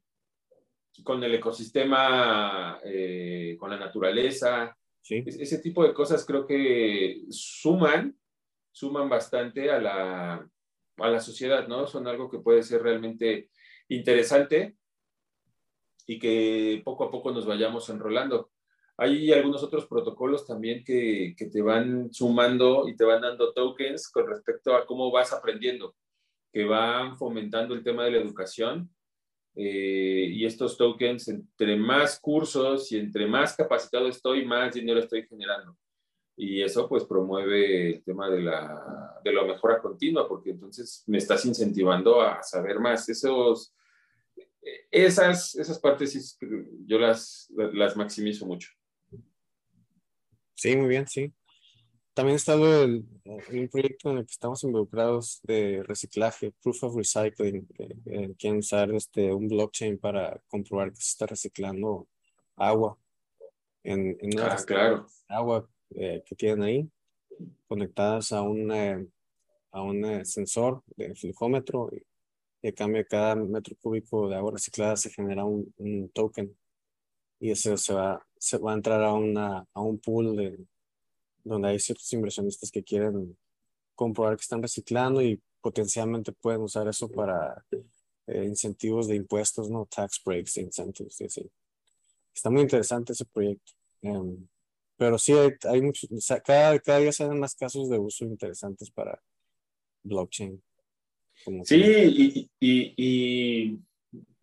[1.04, 4.76] con el ecosistema, eh, con la naturaleza.
[5.08, 8.18] ese tipo de cosas creo que suman,
[8.72, 10.50] suman bastante a la,
[10.96, 11.86] a la sociedad, ¿no?
[11.86, 13.50] Son algo que puede ser realmente
[13.88, 14.76] interesante
[16.04, 18.50] y que poco a poco nos vayamos enrolando.
[18.98, 24.08] Hay algunos otros protocolos también que, que, te van sumando y te van dando tokens
[24.08, 25.94] con respecto a cómo vas aprendiendo,
[26.52, 28.90] que van fomentando el tema de la educación.
[29.54, 35.26] Eh, y estos tokens, entre más cursos y entre más capacitado estoy, más dinero estoy
[35.26, 35.76] generando.
[36.36, 41.18] Y eso pues promueve el tema de la, de la mejora continua, porque entonces me
[41.18, 43.08] estás incentivando a saber más.
[43.08, 43.74] Esos
[44.90, 46.38] esas, esas partes
[46.86, 48.70] yo las, las maximizo mucho.
[50.56, 51.32] Sí, muy bien, sí.
[52.12, 57.66] También está el, un proyecto en el que estamos involucrados de reciclaje, Proof of Recycling,
[57.68, 62.08] que quieren usar este, un blockchain para comprobar que se está reciclando
[62.56, 62.98] agua
[63.84, 65.06] en, en ah, claro.
[65.28, 66.90] agua eh, que tienen ahí,
[67.68, 72.02] conectadas a un, a un eh, sensor de flujómetro y
[72.66, 76.52] y a cambio de cada metro cúbico de agua reciclada se genera un, un token
[77.38, 80.58] y ese se va, se va a entrar a, una, a un pool de,
[81.44, 83.36] donde hay ciertos inversionistas que quieren
[83.94, 87.64] comprobar que están reciclando y potencialmente pueden usar eso para
[88.26, 89.86] eh, incentivos de impuestos, ¿no?
[89.86, 91.50] Tax breaks, incentives, sí,
[92.34, 93.72] Está muy interesante ese proyecto.
[94.02, 94.46] Em,
[94.96, 96.08] pero sí, hay, hay muchos,
[96.44, 99.20] cada, cada día se dan más casos de uso interesantes para
[100.02, 100.62] blockchain.
[101.64, 103.78] Sí, y,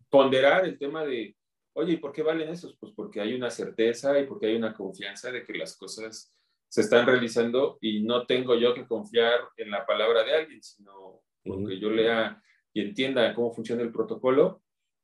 [0.08, 1.34] ponderar el tema de,
[1.74, 2.76] oye, ¿y por qué valen esos?
[2.78, 6.34] Pues porque hay una certeza y porque hay una confianza de que las cosas
[6.68, 11.22] se están realizando y no tengo yo que confiar en la palabra de alguien, sino
[11.44, 14.62] porque yo lea y entienda cómo funciona el protocolo,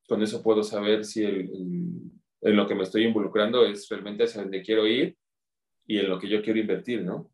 [0.08, 4.62] con eso puedo saber si en lo que me estoy involucrando es realmente hacia donde
[4.62, 5.16] quiero ir
[5.86, 7.30] y en lo que yo quiero invertir, ¿no?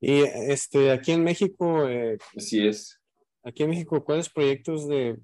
[0.00, 1.88] Y este, aquí en México...
[1.88, 3.00] Eh, Así es.
[3.42, 5.16] Aquí en México, ¿cuáles proyectos de,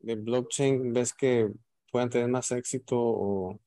[0.00, 1.50] de blockchain ves que
[1.90, 3.60] puedan tener más éxito o,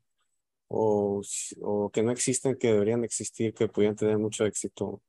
[0.68, 1.22] o,
[1.62, 5.02] o, que no existen, que deberían existir, que pudieran tener mucho éxito?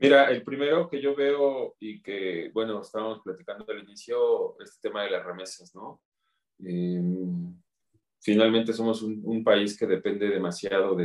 [0.00, 5.02] Mira, el primero que yo veo y que, bueno, estábamos platicando al inicio, este tema
[5.04, 6.00] de las remesas, ¿no?
[6.60, 7.54] Em,
[8.20, 11.04] finalmente somos un, un, país que depende demasiado de,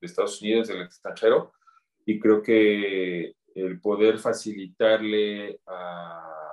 [0.00, 1.52] de, Estados Unidos, del extranjero,
[2.04, 6.45] y creo que el poder facilitarle a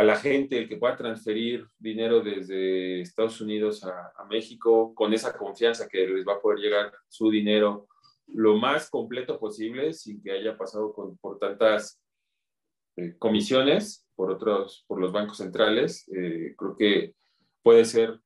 [0.00, 5.36] a la gente, el que pueda transferir dinero desde Estados Unidos a, México con esa
[5.36, 7.86] confianza que les va a poder llegar su dinero
[8.28, 12.00] lo más completo posible sin que haya pasado por tantas
[12.96, 16.08] eh, comisiones por otros, por los bancos centrales.
[16.08, 17.14] Eh, creo que
[17.62, 18.18] puede ser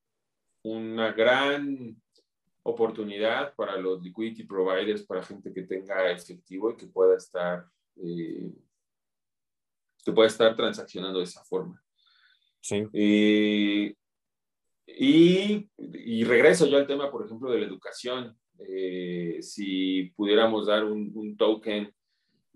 [0.62, 2.00] una gran
[2.62, 8.52] oportunidad para los liquidity providers, para gente que tenga efectivo y que pueda estar eh,
[10.05, 11.83] que puede estar transaccionando de esa forma.
[12.61, 12.87] Sí.
[12.93, 13.95] Eh,
[14.87, 18.37] y, y, regreso yo al tema, por ejemplo, de la educación.
[18.59, 21.93] Eh, si pudiéramos dar un, un, token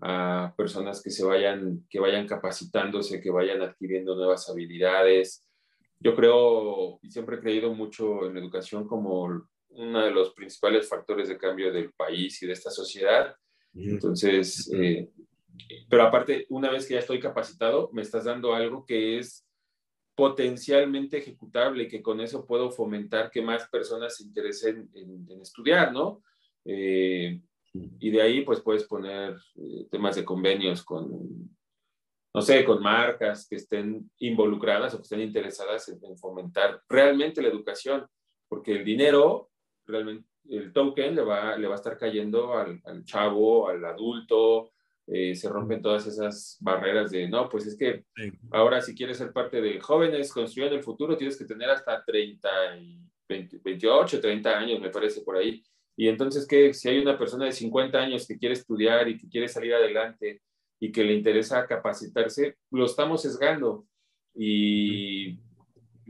[0.01, 5.45] a personas que se vayan, que vayan capacitándose, que vayan adquiriendo nuevas habilidades.
[5.99, 10.87] Yo creo y siempre he creído mucho en la educación como uno de los principales
[10.87, 13.35] factores de cambio del país y de esta sociedad.
[13.73, 15.09] Entonces, eh,
[15.89, 19.45] pero aparte, una vez que ya estoy capacitado, me estás dando algo que es
[20.15, 26.21] potencialmente ejecutable que con eso puedo fomentar que más personas se interesen en, estudiar, ¿no?
[26.65, 27.39] Eh,
[27.73, 31.55] y de ahí, pues puedes poner eh, temas de convenios con,
[32.33, 37.47] no sé, con marcas que estén involucradas o que estén interesadas en, fomentar realmente la
[37.47, 38.05] educación,
[38.49, 39.51] porque el dinero,
[39.85, 44.71] realmente, el token le va, le va a estar cayendo al chavo, al adulto,
[45.11, 48.05] eh, se rompen todas esas barreras de, no, pues es que
[48.51, 52.77] ahora si quieres ser parte de jóvenes construyendo el futuro, tienes que tener hasta 30
[52.77, 55.63] y 28, 30 años, me parece por ahí.
[55.95, 59.27] Y entonces, que Si hay una persona de 50 años que quiere estudiar y que
[59.27, 60.41] quiere salir adelante
[60.79, 63.85] y que le interesa capacitarse, lo estamos sesgando.
[64.35, 65.39] Y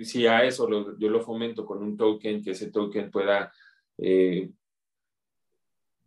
[0.04, 3.52] si a eso yo lo fomento con un token, que ese token pueda
[3.98, 4.52] eh,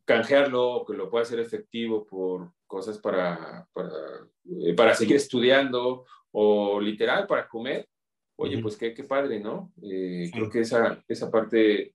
[0.05, 3.91] canjearlo, que lo pueda hacer efectivo por cosas para, para,
[4.65, 7.87] eh, para, seguir estudiando o literal para comer,
[8.37, 9.75] oye, pues qué, qué, padre, ¿no?
[9.83, 11.95] Eh, creo que esa, esa parte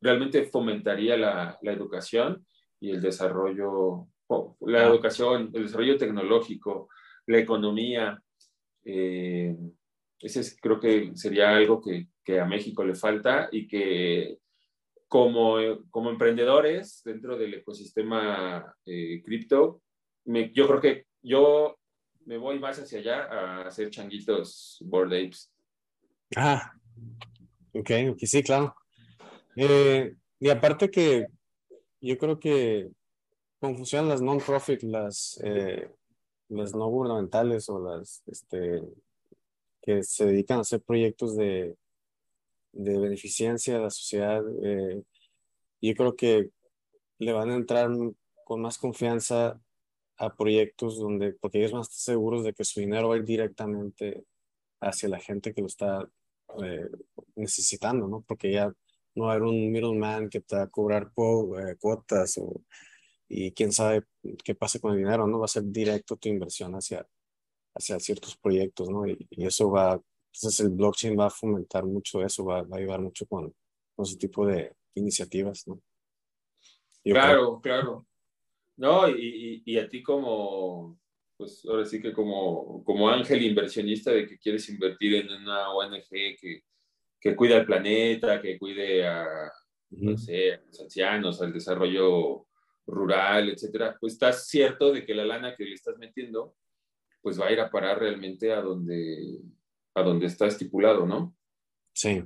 [0.00, 2.46] realmente fomentaría la, la educación
[2.80, 4.06] y el desarrollo,
[4.60, 6.88] la educación, el desarrollo tecnológico,
[7.26, 8.18] la economía.
[8.82, 9.54] Eh,
[10.20, 14.38] ese creo que sería algo que, que, a México le falta y que
[15.06, 15.58] como,
[15.90, 18.74] como emprendedores dentro del ecosistema
[19.22, 19.83] cripto,
[20.24, 21.78] yo creo que yo
[22.26, 25.50] me voy más hacia allá a hacer changuitos board apes.
[26.36, 26.72] Ah,
[27.72, 28.74] ok, sí, claro.
[29.56, 31.26] Eh, y aparte que
[32.00, 32.90] yo creo que
[33.60, 35.88] como funcionan las non-profit, las, eh,
[36.48, 38.82] las no gubernamentales o las este,
[39.80, 41.76] que se dedican a hacer proyectos de,
[42.72, 45.02] de beneficencia a la sociedad, eh,
[45.80, 46.50] yo creo que
[47.18, 47.90] le van a entrar
[48.44, 49.60] con más confianza
[50.16, 53.18] a proyectos donde, porque ellos van a estar seguros de que su dinero va a
[53.18, 54.24] ir directamente
[54.80, 56.08] hacia la gente que lo está
[56.62, 56.88] eh,
[57.36, 58.22] necesitando, ¿no?
[58.22, 58.72] Porque ya
[59.14, 62.62] no va a haber un middleman que te va a cobrar eh, cuotas o,
[63.28, 64.04] y quién sabe
[64.42, 65.38] qué pase con el dinero, ¿no?
[65.38, 67.06] Va a ser directo tu inversión hacia,
[67.74, 69.06] hacia ciertos proyectos, ¿no?
[69.06, 70.00] Y, eso va,
[70.32, 73.54] entonces el blockchain va a fomentar mucho eso, va, va a ayudar mucho con,
[73.94, 75.80] con ese tipo de iniciativas, ¿no?
[77.02, 78.06] claro, claro.
[78.76, 80.98] No, y, y, a ti como,
[81.36, 86.08] pues ahora sí que como, como ángel inversionista de que quieres invertir en una ONG
[86.10, 86.64] que,
[87.20, 89.52] que cuida al planeta, que cuide a,
[89.90, 92.46] no sé, a los ancianos, al desarrollo
[92.86, 96.56] rural, etcétera, pues estás cierto de que la lana que le estás metiendo,
[97.22, 99.40] pues va a ir a parar realmente a donde,
[99.94, 101.36] a donde está estipulado, ¿no?
[101.92, 102.22] Sí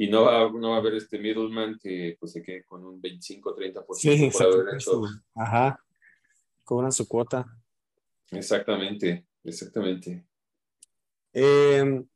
[0.00, 3.02] y no va, no va a haber este middleman que pues se quede con un
[3.02, 5.02] 25-30% sí, por haber hecho.
[5.34, 5.84] Ajá,
[6.62, 7.44] cobran su cuota.
[8.30, 10.24] Exactamente, exactamente.
[11.32, 12.06] Em,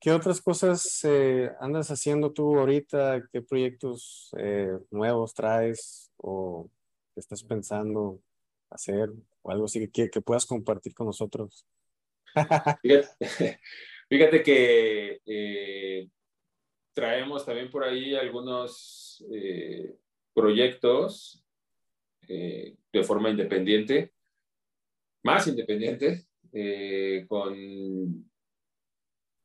[0.00, 3.22] ¿Qué otras cosas eh, andas haciendo tú ahorita?
[3.30, 6.70] ¿Qué proyectos eh, nuevos traes o
[7.14, 8.22] estás pensando
[8.70, 9.10] hacer
[9.42, 11.66] o algo así que, que puedas compartir con nosotros?
[14.08, 16.08] Fíjate, que eh,
[16.92, 19.24] traemos también por ahí algunos
[20.34, 21.44] proyectos
[22.28, 24.12] de forma independiente,
[25.22, 26.26] más independiente,
[27.28, 28.24] con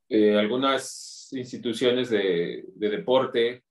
[0.09, 3.63] eh, algunas instituciones de, deporte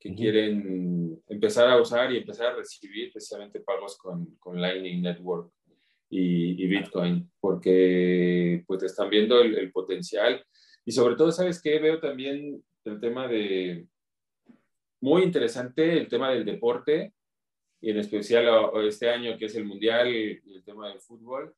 [0.00, 5.52] que quieren empezar a usar y empezar a recibir precisamente pagos con, con Lightning Network
[6.08, 10.44] y, Bitcoin, porque pues están viendo el, potencial.
[10.84, 11.78] Y sobre todo, ¿sabes qué?
[11.78, 13.86] Veo también el tema de,
[15.00, 17.14] muy interesante, el tema del deporte
[17.80, 18.46] y en especial
[18.84, 21.54] este año que es el Mundial y el tema del fútbol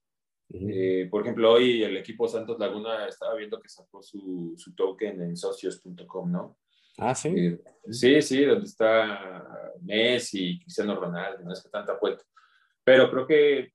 [0.53, 5.23] eh, por ejemplo, hoy el equipo Santos Laguna estaba viendo que sacó su, su token
[5.23, 6.59] en socios.com, ¿no?
[6.99, 7.29] Ah, sí.
[7.29, 7.61] Eh,
[7.91, 12.25] sí, sí, donde está Messi, Cristiano Ronaldo, no es que tanta vuelta.
[12.85, 13.73] Pero creo que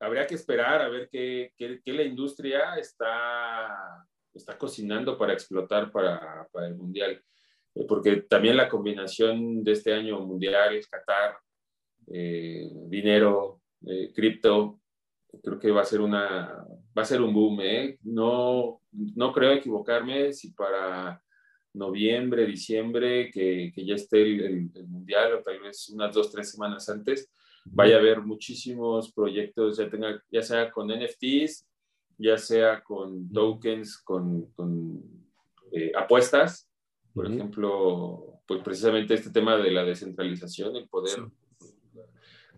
[0.00, 4.06] habría que esperar a ver qué, qué, qué la industria está,
[4.36, 7.22] está cocinando para explotar para, el Mundial.
[7.74, 11.36] Eh, porque también la combinación de este año Mundial, Qatar,
[12.08, 13.60] dinero,
[14.14, 14.80] cripto,
[15.42, 16.64] creo que va a ser una,
[16.96, 17.98] va a ser un boom, ¿eh?
[18.02, 21.22] No, no creo equivocarme si para
[21.74, 26.88] noviembre, diciembre, que, que ya esté el, mundial o tal vez unas dos, tres semanas
[26.88, 27.30] antes,
[27.66, 31.66] vaya a haber muchísimos proyectos, ya, tenga, ya sea con NFTs,
[32.18, 35.02] ya sea con tokens, con, con
[35.72, 36.70] eh, apuestas,
[37.12, 41.26] por ejemplo, pues precisamente este tema de la descentralización, el poder,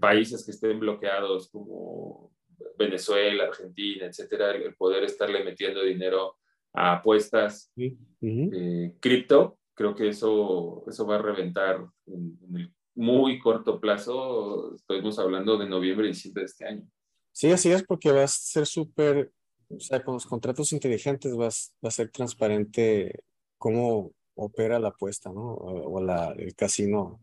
[0.01, 2.33] países que estén bloqueados como
[2.77, 6.37] Venezuela, Argentina, etcétera, el poder estarle metiendo dinero
[6.73, 13.81] a apuestas, eh, cripto, creo que eso, eso va a reventar en, el muy corto
[13.81, 14.75] plazo.
[14.75, 16.89] Estamos hablando de noviembre y diciembre de este año.
[17.33, 19.31] Sí, así es, porque va a ser súper,
[19.71, 23.25] o sea, con los contratos inteligentes va a ser transparente
[23.59, 25.55] cómo opera la apuesta, ¿no?
[25.55, 27.21] O, la, el casino,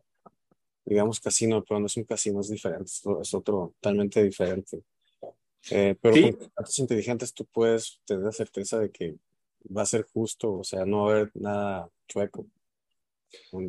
[0.83, 2.91] digamos casino, pero no es un casino, es diferente,
[3.21, 4.83] es otro totalmente diferente.
[5.71, 9.15] Eh, pero con datos inteligentes tú puedes tener la certeza de que
[9.75, 12.45] va a ser justo, o sea, no va a haber nada chueco.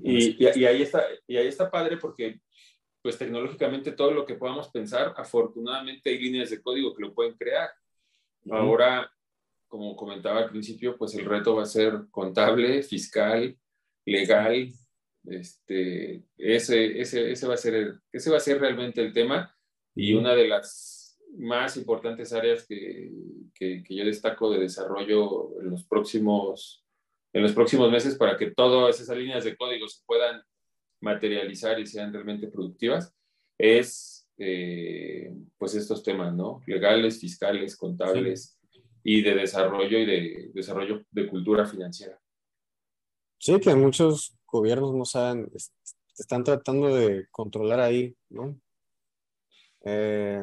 [0.03, 2.41] Y, y, ahí está, y ahí está padre porque
[3.01, 7.35] pues tecnológicamente todo lo que podamos pensar, afortunadamente hay líneas de código que lo pueden
[7.35, 7.71] crear.
[8.51, 9.11] Ahora,
[9.69, 13.57] como comentaba al principio, pues el reto va a ser contable, fiscal,
[14.05, 14.73] legal,
[15.25, 19.55] este, ese, ese, ese, va a ser ese va a ser realmente el tema.
[19.95, 23.11] Y una de las más importantes áreas que,
[23.55, 26.83] que, yo destaco de desarrollo en los próximos
[27.33, 30.43] en los próximos meses para que todas esas líneas de código se puedan
[31.03, 33.15] materializar y sean realmente productivas
[33.59, 36.61] es eh, pues estos temas, ¿no?
[36.67, 38.59] Legales, fiscales, contables
[39.03, 42.21] y de desarrollo y de desarrollo de cultura financiera.
[43.39, 45.51] Sí, que muchos gobiernos no saben,
[46.19, 48.59] están tratando de controlar ahí, ¿no?
[49.85, 50.43] Eh,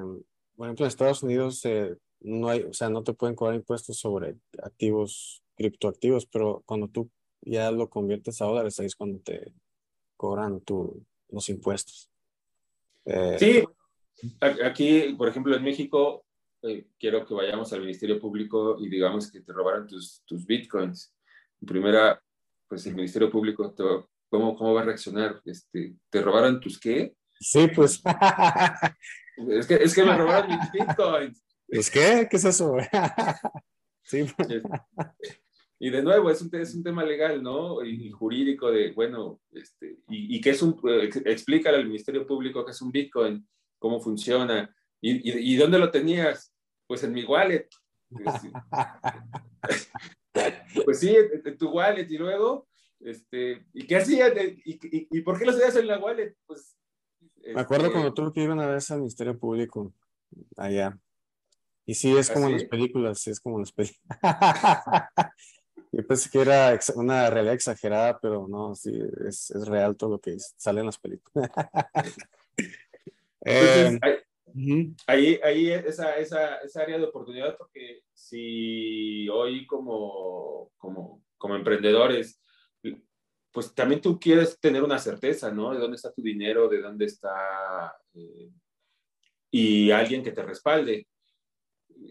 [0.56, 3.98] por ejemplo, en Estados Unidos eh, no hay, o sea, no te pueden cobrar impuestos
[3.98, 7.10] sobre activos, criptoactivos, pero cuando tú
[7.42, 9.54] ya lo conviertes a dólares, ahí es cuando te
[10.16, 12.10] cobran tu, los impuestos.
[13.06, 13.64] Eh, sí,
[14.64, 16.26] aquí, por ejemplo, en México,
[16.64, 21.14] eh, quiero que vayamos al Ministerio Público y digamos que te robaron tus, tus bitcoins.
[21.62, 22.22] En primera,
[22.68, 23.74] pues el Ministerio Público,
[24.30, 25.42] ¿cómo, ¿cómo va a reaccionar?
[25.46, 27.14] Este, ¿Te robaron tus qué?
[27.40, 28.02] Sí, pues.
[29.36, 31.44] Es que, es que me robaron mis bitcoins.
[31.68, 32.28] ¿Es qué?
[32.30, 32.78] ¿Qué es eso?
[34.04, 34.28] sí.
[35.80, 37.84] Y de nuevo, es un, es un tema legal, ¿no?
[37.84, 40.80] Y, jurídico de, bueno, este, y, y que es un,
[41.26, 43.44] explícale al Ministerio Público que es un Bitcoin,
[43.84, 46.54] cómo funciona, y, y, dónde lo tenías,
[46.88, 47.68] pues en mi wallet.
[50.86, 52.70] pues sí, en, tu wallet, y luego,
[53.02, 54.32] este, ¿y qué hacías?
[54.64, 54.80] ¿Y,
[55.12, 56.34] y, por qué lo hacías en la wallet?
[56.46, 56.78] Pues
[57.54, 59.94] me acuerdo cuando este, tuve que ir una vez al Ministerio Público
[60.56, 60.98] allá.
[61.86, 64.18] Y sí, es como en las películas, sí, es como en las películas.
[65.92, 70.20] Yo pensé que era una realidad exagerada, pero no, sí, es, es real todo lo
[70.20, 71.52] que sale en las películas.
[73.46, 74.00] eh,
[75.08, 82.40] ahí, ahí, esa, esa, esa, área de oportunidad, porque si hoy como, como, como emprendedores
[83.54, 85.72] pues también tú quieres tener una certeza, ¿no?
[85.74, 87.96] De dónde está tu dinero, de dónde está...
[88.16, 88.50] Eh,
[89.52, 91.08] y alguien que te respalde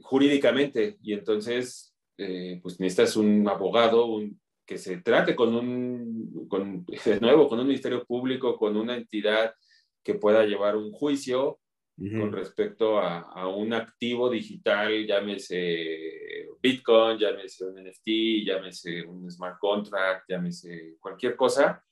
[0.03, 0.99] jurídicamente.
[1.03, 7.20] Y entonces, eh, pues necesitas un abogado un, que se trate con un, con, de
[7.20, 9.53] nuevo, con un ministerio público, con una entidad
[10.03, 11.59] que pueda llevar un juicio
[11.96, 19.59] con respecto a, a, un activo digital, llámese Bitcoin, llámese un NFT, llámese un smart
[19.61, 21.84] contract, llámese cualquier cosa.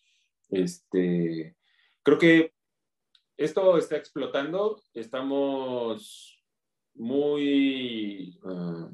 [0.48, 1.54] Este,
[2.02, 2.52] creo que
[3.36, 6.42] esto está explotando, estamos
[6.94, 8.38] muy...
[8.42, 8.90] Uh,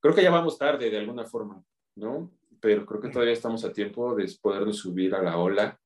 [0.00, 1.64] creo que ya vamos tarde de alguna forma,
[1.96, 2.32] ¿no?
[2.60, 5.80] Pero creo que todavía estamos a tiempo de podernos subir a la ola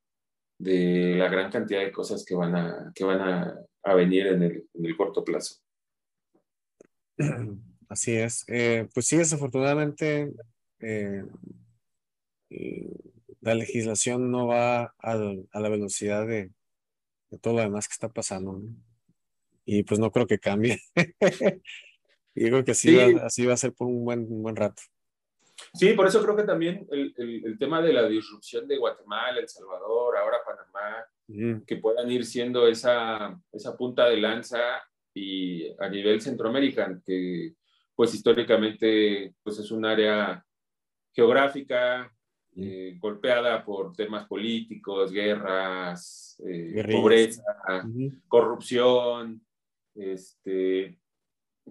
[0.58, 4.42] de la gran cantidad de cosas que van a, que van a, a venir en
[4.42, 5.56] el, en el, corto plazo.
[7.88, 8.44] Así es.
[8.48, 10.32] Eh, pues sí, desafortunadamente
[10.80, 11.24] eh,
[13.40, 16.50] la legislación no va al, a la velocidad de,
[17.30, 18.52] de, todo lo demás que está pasando.
[18.54, 18.74] ¿no?
[19.64, 20.80] Y pues no creo que cambie.
[22.34, 22.96] creo que así, sí.
[22.96, 24.82] va, así va a ser por un buen, un buen rato.
[25.72, 29.40] Sí, por eso creo que también el, el, el, tema de la disrupción de Guatemala,
[29.40, 30.35] El Salvador, ahora
[30.76, 37.54] Panamá, que puedan ir siendo esa, esa punta de lanza y a nivel Centroamérica, que
[37.94, 40.44] pues históricamente pues es un área
[41.12, 42.12] geográfica
[42.54, 47.42] eh, golpeada por temas políticos, guerras, eh, pobreza,
[48.28, 49.44] corrupción,
[49.94, 50.98] este,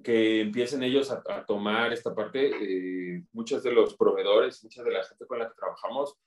[0.03, 2.51] que empiecen ellos a, a tomar esta parte.
[2.59, 6.17] Eh, muchos de los proveedores, mucha de la gente con la que trabajamos,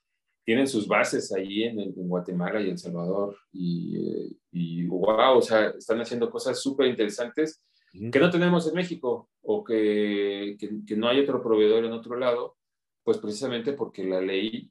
[0.43, 3.37] tienen sus bases ahí en, en Guatemala y El Salvador.
[3.51, 7.63] Y, eh, y, wow, o sea, están haciendo cosas súper interesantes
[8.11, 12.15] que no tenemos en México o que, que, que, no hay otro proveedor en otro
[12.17, 12.57] lado,
[13.03, 14.69] pues precisamente porque la ley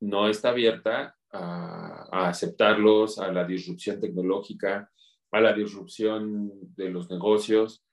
[0.00, 4.90] no está abierta a, a aceptarlos, a la disrupción tecnológica,
[5.32, 7.84] a la disrupción de los negocios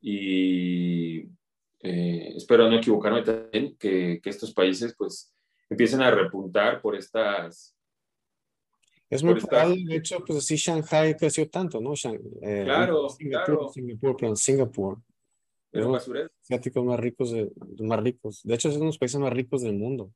[0.00, 1.20] y
[1.80, 5.32] eh, espero no equivocarme también que, que, estos países pues
[5.72, 7.76] empiecen a repuntar por estas...
[9.10, 11.94] Es muy probable, de hecho, pues así Shanghai creció tanto, ¿no?
[11.94, 13.68] Shang, eh, claro, Singapur, claro.
[13.68, 14.98] Singapur, perdón, Singapur.
[15.72, 16.08] Los
[16.40, 17.50] asiáticos más ricos, de,
[17.80, 18.40] más ricos.
[18.42, 20.12] De hecho, es uno de los países más ricos del mundo.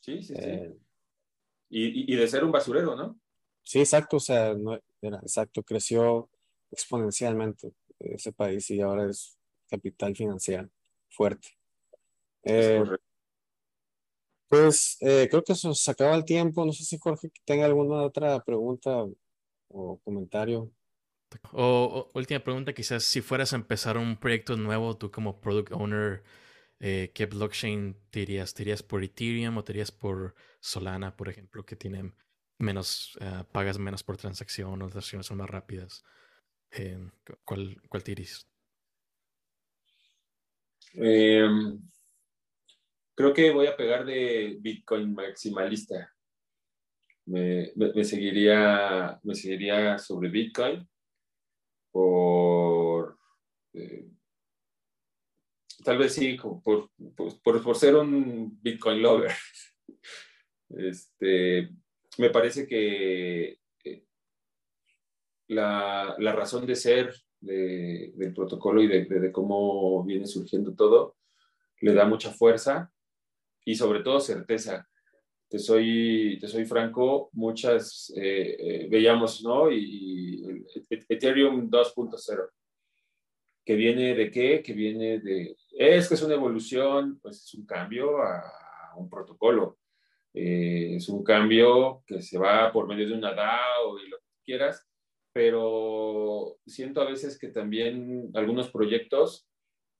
[0.00, 0.80] Sí, sí, eh, sí.
[1.70, 3.18] Y, y, de ser un basurero, ¿no?
[3.62, 6.28] Sí, exacto, o sea, no, era, exacto, creció
[6.70, 9.38] exponencialmente ese país y ahora es
[9.68, 10.68] capital financiero
[11.08, 11.48] fuerte.
[12.44, 12.82] Eh,
[14.50, 16.66] pues eh, creo que eso se acaba el tiempo.
[16.66, 19.06] No sé si Jorge tenga alguna otra pregunta
[19.68, 20.72] o comentario.
[21.52, 25.70] O, o, última pregunta, quizás si fueras a empezar un proyecto nuevo, tú como product
[25.70, 26.24] owner,
[26.80, 28.52] eh, ¿qué blockchain te irías?
[28.52, 32.16] ¿Te irías por Ethereum o te irías por Solana, por ejemplo, que tienen
[32.58, 36.02] menos, uh, pagas menos por transacción o las transacciones son más rápidas?
[36.72, 36.98] Eh,
[37.44, 38.48] ¿cuál, ¿Cuál te irías?
[40.94, 41.46] Eh,
[43.14, 46.12] creo que voy a pegar de Bitcoin maximalista.
[47.26, 47.72] Me,
[48.04, 50.88] seguiría, me seguiría sobre Bitcoin
[51.92, 53.18] por
[53.74, 54.08] eh,
[55.84, 59.32] tal vez sí por, por, por, ser un Bitcoin lover.
[60.72, 61.68] Este,
[62.16, 64.04] me parece que eh,
[65.48, 71.16] la, la, razón de ser de, del protocolo y de, de, cómo viene surgiendo todo
[71.80, 72.92] le da mucha fuerza
[73.64, 74.86] y sobre todo certeza.
[75.48, 79.70] Te soy, te soy franco, muchas eh, eh, veíamos, ¿no?
[79.70, 80.66] Y, y
[81.08, 82.48] Ethereum 2.0,
[83.64, 84.62] que viene de qué?
[84.62, 89.08] Que viene de, es que es una evolución, pues es un cambio a, a un
[89.10, 89.78] protocolo.
[90.32, 94.44] Eh, es un cambio que se va por medio de una DAO y lo que
[94.44, 94.86] quieras,
[95.32, 99.48] pero siento a veces que también algunos proyectos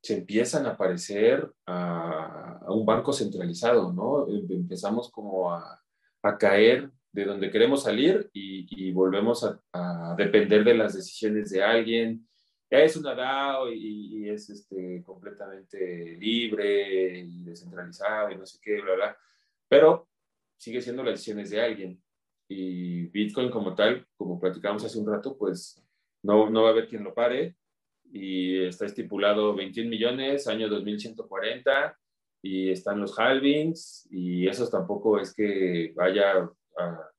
[0.03, 4.27] se empiezan a parecer a, a un banco centralizado, ¿no?
[4.29, 5.81] Empezamos como a,
[6.23, 11.51] a caer de donde queremos salir y, y volvemos a, a, depender de las decisiones
[11.51, 12.27] de alguien.
[12.71, 18.81] Es una DAO y, y, es este, completamente libre y descentralizado y no sé qué,
[18.81, 19.17] bla, bla.
[19.69, 20.09] Pero
[20.57, 22.03] sigue siendo las decisiones de alguien.
[22.49, 25.83] Y Bitcoin como tal, como platicamos hace un rato, pues
[26.23, 27.57] no, no va a haber quien lo pare
[28.13, 31.97] y está estipulado 21 millones, año 2140,
[32.43, 37.11] y están los halvings, y eso tampoco es que vaya a,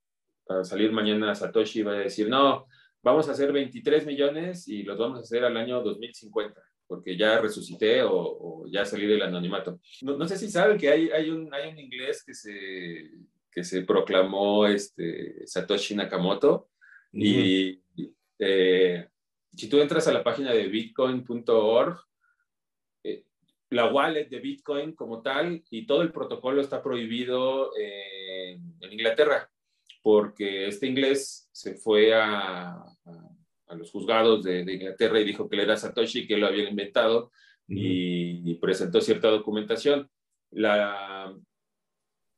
[0.49, 2.65] a, salir mañana Satoshi y vaya a decir, no,
[3.03, 7.39] vamos a hacer 23 millones y los vamos a hacer al año 2050, porque ya
[7.39, 9.79] resucité o, o ya salí del anonimato.
[10.01, 13.11] No, no, sé si saben que hay, hay, un, hay un inglés que se,
[13.51, 16.69] que se proclamó este, Satoshi Nakamoto,
[17.11, 17.21] mm.
[17.21, 17.81] y
[18.39, 19.07] eh,
[19.55, 21.99] si tú entras a la página de bitcoin.org,
[23.03, 23.23] eh,
[23.69, 29.49] la wallet de Bitcoin como tal y todo el protocolo está prohibido en Inglaterra
[30.01, 35.63] porque este inglés se fue a, a, los juzgados de, Inglaterra y dijo que él
[35.63, 37.31] era Satoshi, que lo había inventado
[37.67, 40.09] y, presentó cierta documentación.
[40.51, 41.33] La,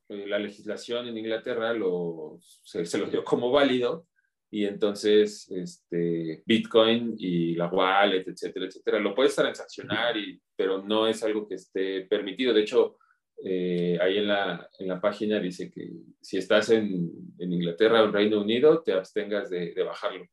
[0.09, 4.05] eh, la legislación en Inglaterra lo, se, se, lo dio como válido
[4.53, 11.07] y entonces este, Bitcoin y la wallet, etcétera, etcétera, lo puedes transaccionar, y, pero no
[11.07, 12.53] es algo que esté permitido.
[12.53, 12.99] De hecho,
[13.43, 15.89] eh, ahí en la, en la, página dice que
[16.21, 20.23] si estás en, en Inglaterra o en Reino Unido, te abstengas de, de, bajarlo.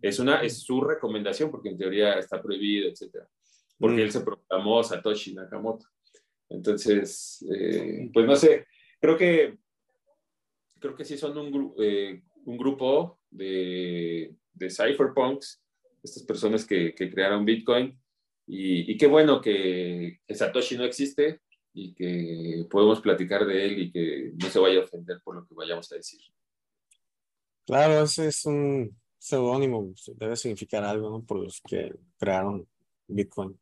[0.00, 3.28] Es, una, es su recomendación porque en teoría está prohibido, etcétera.
[3.78, 4.04] Porque mm.
[4.04, 5.84] él se proclamó Satoshi Nakamoto.
[6.48, 8.66] Entonces, eh, pues no sé,
[8.98, 9.58] creo que
[10.78, 15.62] creo que sí son un, eh, un grupo de, de cypherpunks,
[16.02, 17.98] estas personas que, que crearon Bitcoin.
[18.46, 21.40] Y, y, qué bueno que, Satoshi no existe
[21.74, 25.46] y que podemos platicar de él y que no se vaya a ofender por lo
[25.46, 26.20] que vayamos a decir.
[27.66, 31.22] Claro, ese es un seudónimo, debe significar algo, ¿no?
[31.22, 32.66] Por los que crearon
[33.06, 33.58] Bitcoin.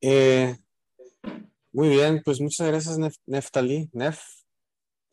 [0.00, 0.56] Eh,
[1.72, 4.22] muy bien, pues muchas gracias, Nef Neftali, Nef,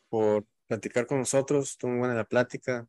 [0.10, 1.72] por platicar con nosotros.
[1.72, 2.88] Estuvo muy buena la plática.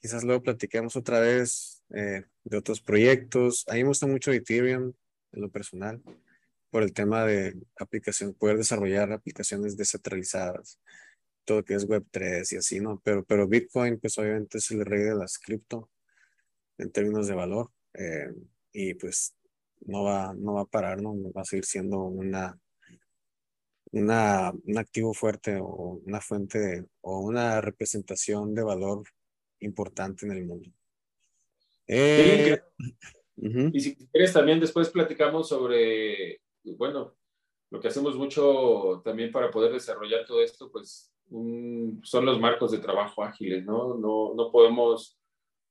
[0.00, 3.64] Quizás luego platiquemos otra vez eh, de otros proyectos.
[3.68, 4.92] A mí me gusta mucho Ethereum
[5.32, 6.00] en lo personal
[6.70, 10.78] por el tema de aplicación, poder desarrollar aplicaciones descentralizadas,
[11.44, 13.00] todo lo que es Web3 y así, ¿no?
[13.02, 15.90] Pero, pero Bitcoin, pues obviamente es el rey de las cripto
[16.76, 18.30] en términos de valor eh,
[18.72, 19.34] y pues
[19.80, 21.14] no va, no va a parar, ¿no?
[21.32, 22.58] Va a seguir siendo una,
[23.92, 29.04] una, un activo fuerte o una fuente o una representación de valor
[29.60, 30.70] importante en el mundo.
[31.86, 32.60] Eh,
[33.72, 37.14] y si quieres, también después platicamos sobre, bueno,
[37.70, 42.78] lo que hacemos mucho también para poder desarrollar todo esto, pues son los marcos de
[42.78, 43.94] trabajo ágiles, ¿no?
[43.94, 45.18] No, no podemos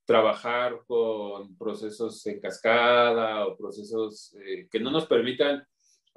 [0.06, 5.68] trabajar con procesos en cascada o procesos eh, que no nos permitan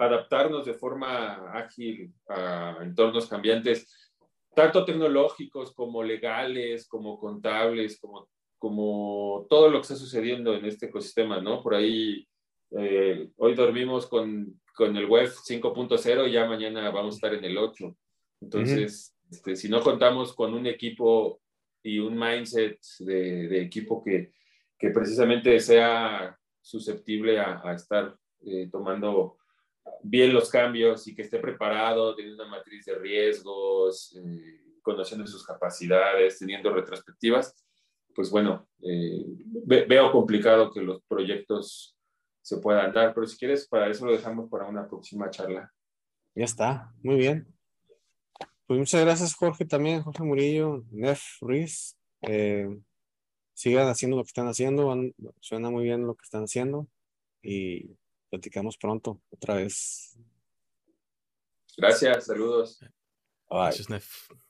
[0.06, 4.10] adaptarnos de forma ágil a entornos cambiantes
[4.54, 8.00] tanto tecnológicos como legales, como contables,
[8.58, 11.62] como, todo lo que está sucediendo en este ecosistema, ¿no?
[11.62, 12.26] Por ahí,
[12.72, 17.44] eh, hoy dormimos con, con el web 5.0 y ya mañana vamos a estar en
[17.44, 17.96] el 8.
[18.42, 21.40] Entonces, este, si no contamos con un equipo
[21.82, 24.32] y un mindset de, equipo que,
[24.78, 29.38] que, precisamente sea susceptible a, a estar eh, tomando
[30.02, 35.44] bien los cambios y que esté preparado, teniendo una matriz de riesgos, eh, conociendo sus
[35.44, 37.54] capacidades, teniendo retrospectivas,
[38.14, 39.24] pues bueno, eh,
[39.64, 41.96] veo complicado que los proyectos
[42.42, 45.72] se puedan dar, pero si quieres, para eso lo dejamos para una próxima charla.
[46.34, 47.46] Ya está, muy bien.
[48.66, 51.96] Pues muchas gracias, Jorge, también, Jorge Murillo, Nef Ruiz.
[52.22, 52.68] Eh,
[53.52, 54.94] sigan haciendo lo que están haciendo,
[55.40, 56.88] suena muy bien lo que están haciendo
[57.42, 57.90] y
[58.30, 60.16] platicamos pronto otra vez.
[61.76, 62.78] Gracias, saludos.
[63.50, 64.40] Bye.